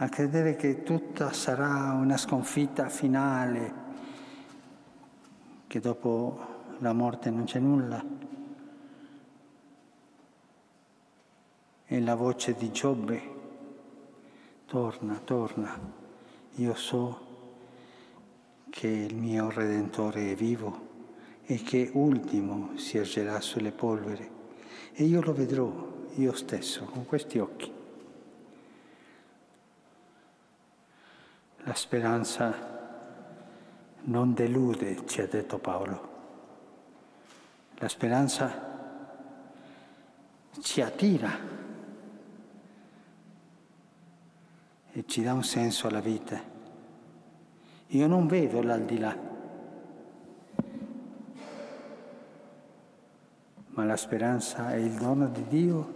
a 0.00 0.08
credere 0.08 0.54
che 0.54 0.84
tutta 0.84 1.32
sarà 1.32 1.92
una 1.92 2.16
sconfitta 2.16 2.88
finale, 2.88 3.86
che 5.66 5.80
dopo 5.80 6.38
la 6.78 6.92
morte 6.92 7.30
non 7.30 7.44
c'è 7.44 7.58
nulla. 7.58 8.04
E 11.84 12.00
la 12.00 12.14
voce 12.14 12.54
di 12.54 12.70
Giobbe, 12.70 13.37
torna, 14.68 15.18
torna, 15.24 15.80
io 16.56 16.74
so 16.74 17.26
che 18.68 18.86
il 18.86 19.16
mio 19.16 19.50
Redentore 19.50 20.32
è 20.32 20.34
vivo 20.34 20.86
e 21.46 21.62
che 21.62 21.90
ultimo 21.94 22.76
si 22.76 22.98
ergerà 22.98 23.40
sulle 23.40 23.72
polvere 23.72 24.36
e 24.92 25.04
io 25.04 25.22
lo 25.22 25.32
vedrò 25.32 25.72
io 26.16 26.34
stesso 26.34 26.84
con 26.84 27.06
questi 27.06 27.38
occhi. 27.38 27.72
La 31.64 31.74
speranza 31.74 32.76
non 34.02 34.34
delude, 34.34 35.06
ci 35.06 35.22
ha 35.22 35.26
detto 35.26 35.58
Paolo. 35.58 36.16
La 37.76 37.88
speranza 37.88 38.66
ci 40.60 40.82
attira 40.82 41.58
e 44.98 45.04
ci 45.06 45.22
dà 45.22 45.32
un 45.32 45.44
senso 45.44 45.86
alla 45.86 46.00
vita. 46.00 46.42
Io 47.86 48.06
non 48.08 48.26
vedo 48.26 48.60
l'aldilà, 48.60 49.16
ma 53.68 53.84
la 53.84 53.96
speranza 53.96 54.72
è 54.72 54.74
il 54.74 54.94
dono 54.94 55.28
di 55.28 55.46
Dio 55.46 55.94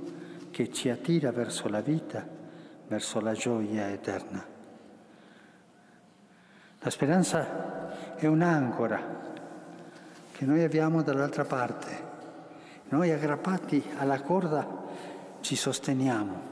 che 0.53 0.71
ci 0.71 0.89
attira 0.89 1.33
verso 1.33 1.69
la 1.69 1.81
vita, 1.81 2.25
verso 2.87 3.21
la 3.21 3.33
gioia 3.33 3.91
eterna. 3.91 4.47
La 6.79 6.91
speranza 6.91 8.15
è 8.15 8.27
un'ancora 8.27 9.01
che 10.31 10.45
noi 10.45 10.63
abbiamo 10.63 11.03
dall'altra 11.03 11.45
parte. 11.45 12.11
Noi 12.91 13.11
aggrappati 13.11 13.83
alla 13.97 14.21
corda 14.23 14.65
ci 15.41 15.57
sosteniamo. 15.57 16.52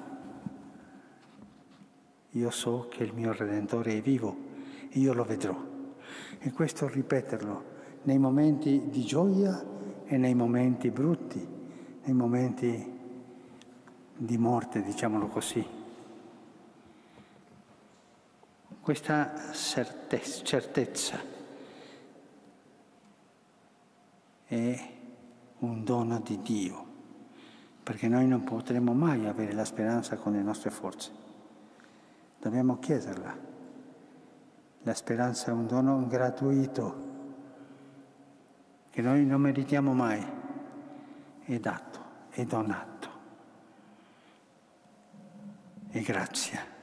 Io 2.31 2.51
so 2.51 2.87
che 2.89 3.05
il 3.05 3.13
mio 3.15 3.33
Redentore 3.33 3.99
è 3.99 4.01
vivo 4.01 4.49
io 4.93 5.13
lo 5.13 5.25
vedrò. 5.25 5.57
E 6.39 6.53
questo 6.53 6.89
ripeterlo 6.89 7.79
nei 8.03 8.19
momenti 8.19 8.89
di 8.89 9.05
gioia 9.05 9.65
e 10.05 10.17
nei 10.17 10.35
momenti 10.35 10.91
brutti, 10.91 11.47
nei 12.03 12.15
momenti 12.15 12.99
di 14.17 14.39
morte, 14.39 14.83
diciamolo 14.83 15.29
così. 15.29 15.79
questa 18.81 19.53
certezza 19.53 21.21
è 24.47 24.91
un 25.59 25.85
dono 25.85 26.19
di 26.19 26.41
Dio, 26.43 26.87
perché 27.85 28.09
noi 28.09 28.27
non 28.27 28.43
potremo 28.43 28.93
mai 28.93 29.27
avere 29.27 29.53
la 29.53 29.65
speranza 29.65 30.17
con 30.17 30.33
le 30.33 30.43
nostre 30.43 30.71
forze. 30.71 31.20
Dobbiamo 32.41 32.79
chiederla. 32.79 33.37
La 34.83 34.95
speranza 34.95 35.51
è 35.51 35.53
un 35.53 35.67
dono 35.67 36.07
gratuito 36.07 37.09
che 38.91 39.03
noi 39.03 39.25
non 39.25 39.41
meritiamo 39.41 39.93
mai. 39.93 40.27
È 41.45 41.59
dato, 41.59 42.01
è 42.31 42.45
donato. 42.45 43.09
E 45.91 46.01
grazie. 46.01 46.79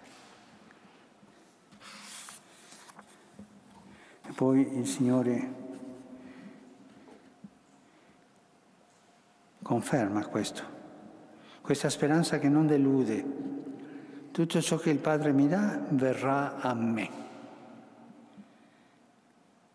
poi 4.37 4.77
il 4.77 4.85
Signore 4.85 5.51
conferma 9.63 10.27
questo, 10.27 10.61
questa 11.61 11.89
speranza 11.89 12.37
che 12.37 12.47
non 12.47 12.67
delude. 12.67 13.56
Tutto 14.37 14.61
ciò 14.61 14.77
che 14.77 14.91
il 14.91 14.99
Padre 14.99 15.31
mi 15.31 15.47
dà 15.47 15.81
verrà 15.89 16.57
a 16.57 16.75
me. 16.75 17.09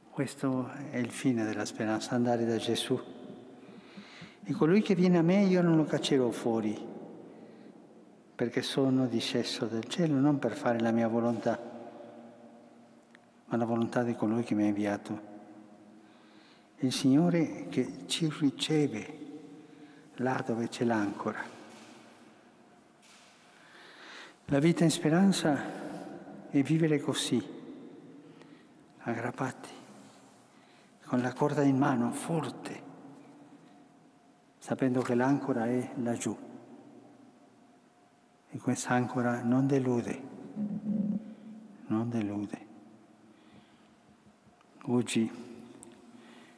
Questo 0.08 0.70
è 0.92 0.98
il 0.98 1.10
fine 1.10 1.44
della 1.44 1.64
speranza, 1.64 2.14
andare 2.14 2.46
da 2.46 2.56
Gesù. 2.58 2.96
E 4.44 4.52
colui 4.52 4.80
che 4.80 4.94
viene 4.94 5.18
a 5.18 5.22
me 5.22 5.42
io 5.42 5.62
non 5.62 5.74
lo 5.74 5.82
caccerò 5.82 6.30
fuori, 6.30 6.78
perché 8.36 8.62
sono 8.62 9.08
disceso 9.08 9.64
dal 9.64 9.82
cielo 9.86 10.14
non 10.20 10.38
per 10.38 10.54
fare 10.54 10.78
la 10.78 10.92
mia 10.92 11.08
volontà, 11.08 11.58
ma 13.46 13.56
la 13.56 13.64
volontà 13.64 14.04
di 14.04 14.14
colui 14.14 14.44
che 14.44 14.54
mi 14.54 14.62
ha 14.62 14.66
inviato. 14.66 15.20
Il 16.76 16.92
Signore 16.92 17.66
che 17.68 18.04
ci 18.06 18.32
riceve 18.38 19.18
là 20.18 20.40
dove 20.46 20.68
c'è 20.68 20.84
l'ancora. 20.84 21.61
La 24.52 24.58
vita 24.58 24.84
in 24.84 24.90
speranza 24.90 26.50
è 26.50 26.60
vivere 26.60 27.00
così, 27.00 27.42
aggrappati, 28.98 29.70
con 31.06 31.22
la 31.22 31.32
corda 31.32 31.62
in 31.62 31.78
mano, 31.78 32.12
forte, 32.12 32.82
sapendo 34.58 35.00
che 35.00 35.14
l'ancora 35.14 35.64
è 35.64 35.92
laggiù. 36.02 36.36
E 38.50 38.58
quest'ancora 38.58 39.40
non 39.42 39.66
delude, 39.66 40.22
non 41.86 42.10
delude. 42.10 42.66
Oggi, 44.82 45.32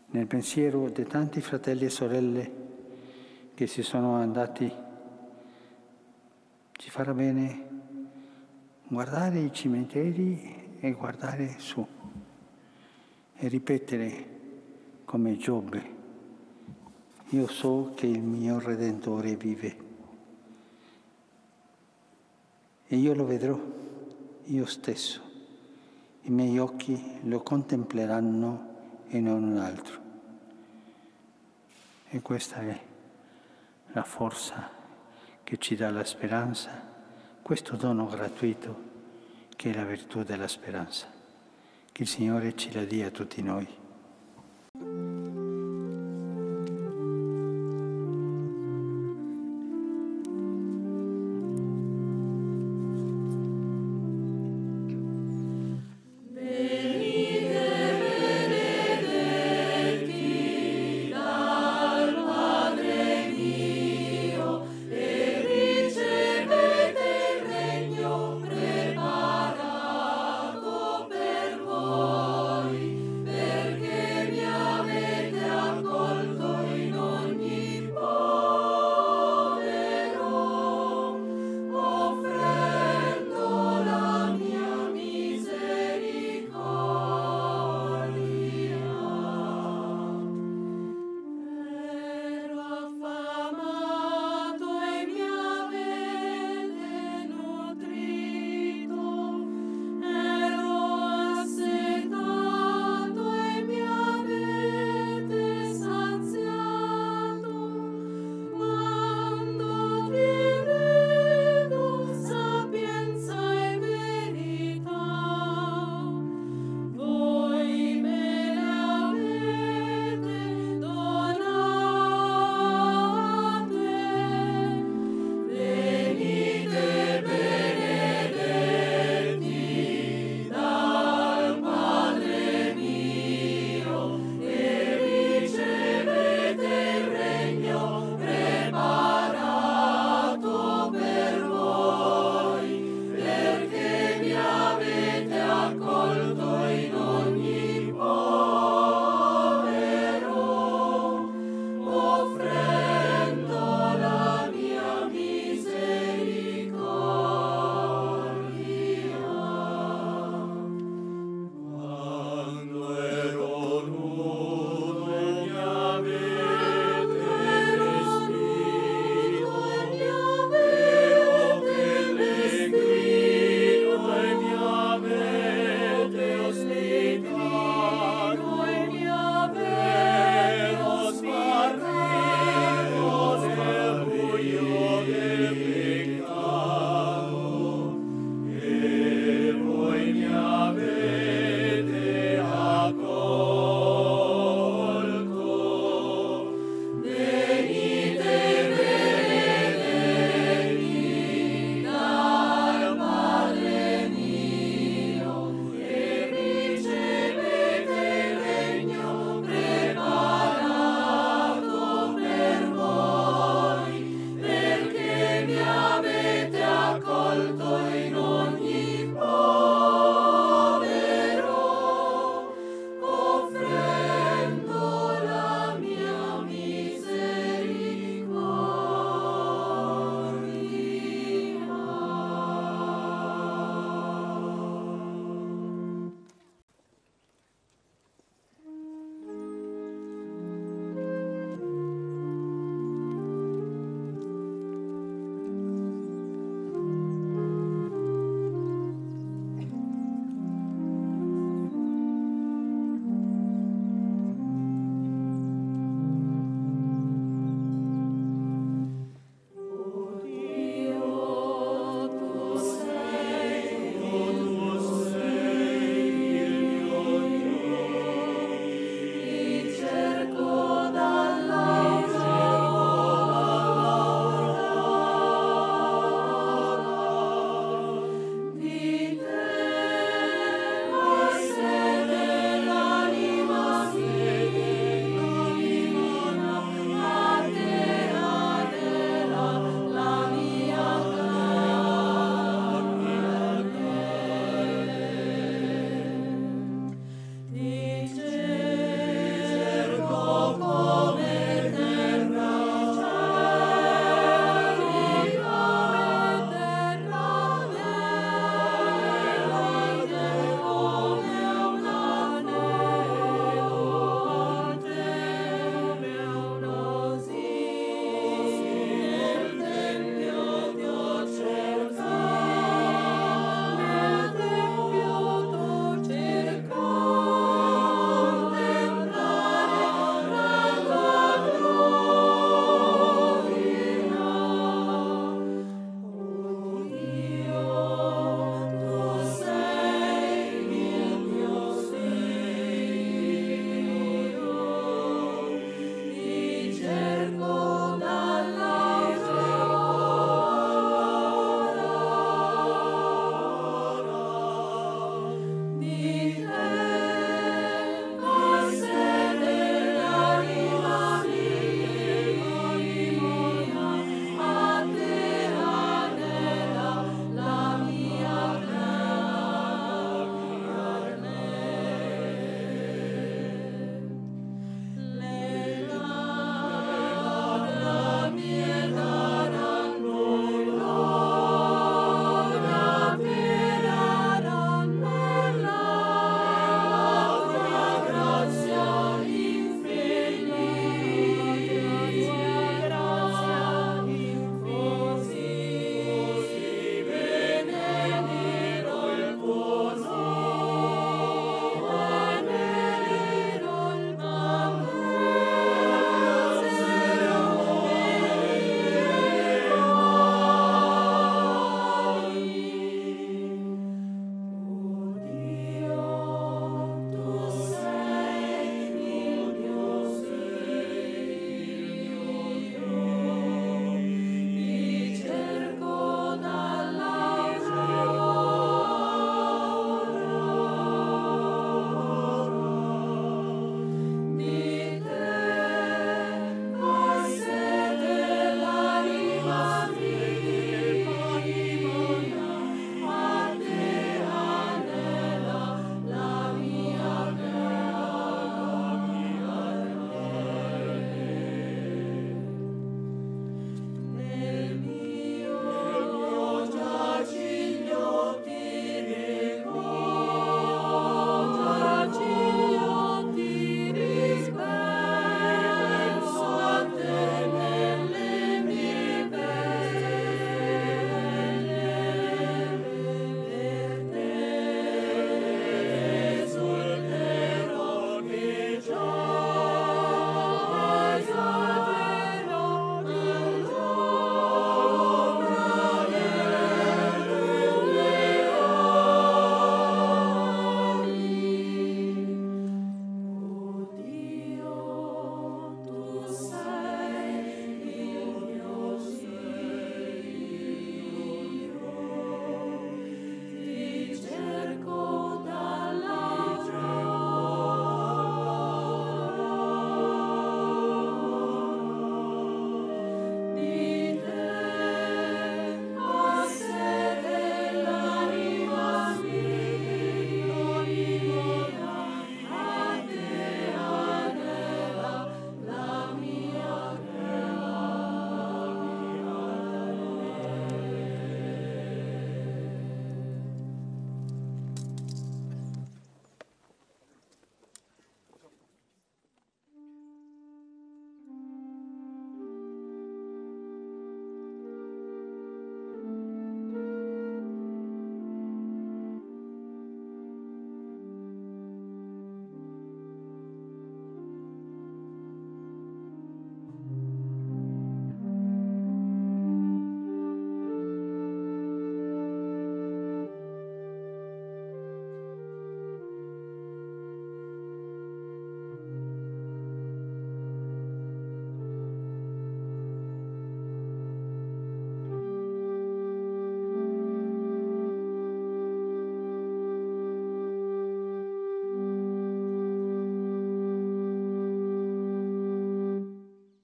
nel 0.06 0.26
pensiero 0.26 0.90
di 0.90 1.06
tanti 1.06 1.40
fratelli 1.40 1.84
e 1.84 1.90
sorelle 1.90 2.52
che 3.54 3.68
si 3.68 3.82
sono 3.82 4.16
andati, 4.16 4.68
ci 6.72 6.90
farà 6.90 7.14
bene 7.14 7.73
guardare 8.94 9.40
i 9.40 9.52
cimiteri 9.52 10.78
e 10.78 10.92
guardare 10.92 11.56
su 11.58 11.84
e 13.34 13.48
ripetere 13.48 14.28
come 15.04 15.36
Giobbe, 15.36 15.94
io 17.30 17.48
so 17.48 17.92
che 17.96 18.06
il 18.06 18.22
mio 18.22 18.60
Redentore 18.60 19.34
vive 19.34 19.76
e 22.86 22.96
io 22.96 23.14
lo 23.14 23.24
vedrò, 23.24 23.60
io 24.44 24.66
stesso, 24.66 25.20
i 26.22 26.30
miei 26.30 26.56
occhi 26.60 27.18
lo 27.22 27.42
contempleranno 27.42 28.68
e 29.08 29.18
non 29.18 29.42
un 29.42 29.58
altro. 29.58 30.00
E 32.10 32.22
questa 32.22 32.60
è 32.60 32.80
la 33.88 34.04
forza 34.04 34.70
che 35.42 35.58
ci 35.58 35.74
dà 35.74 35.90
la 35.90 36.04
speranza, 36.04 36.93
questo 37.44 37.76
dono 37.76 38.06
gratuito 38.06 38.74
che 39.54 39.70
è 39.70 39.74
la 39.74 39.84
virtù 39.84 40.22
della 40.22 40.48
speranza. 40.48 41.12
Che 41.92 42.02
il 42.02 42.08
Signore 42.08 42.56
ce 42.56 42.72
la 42.72 42.84
dia 42.86 43.08
a 43.08 43.10
tutti 43.10 43.42
noi. 43.42 43.68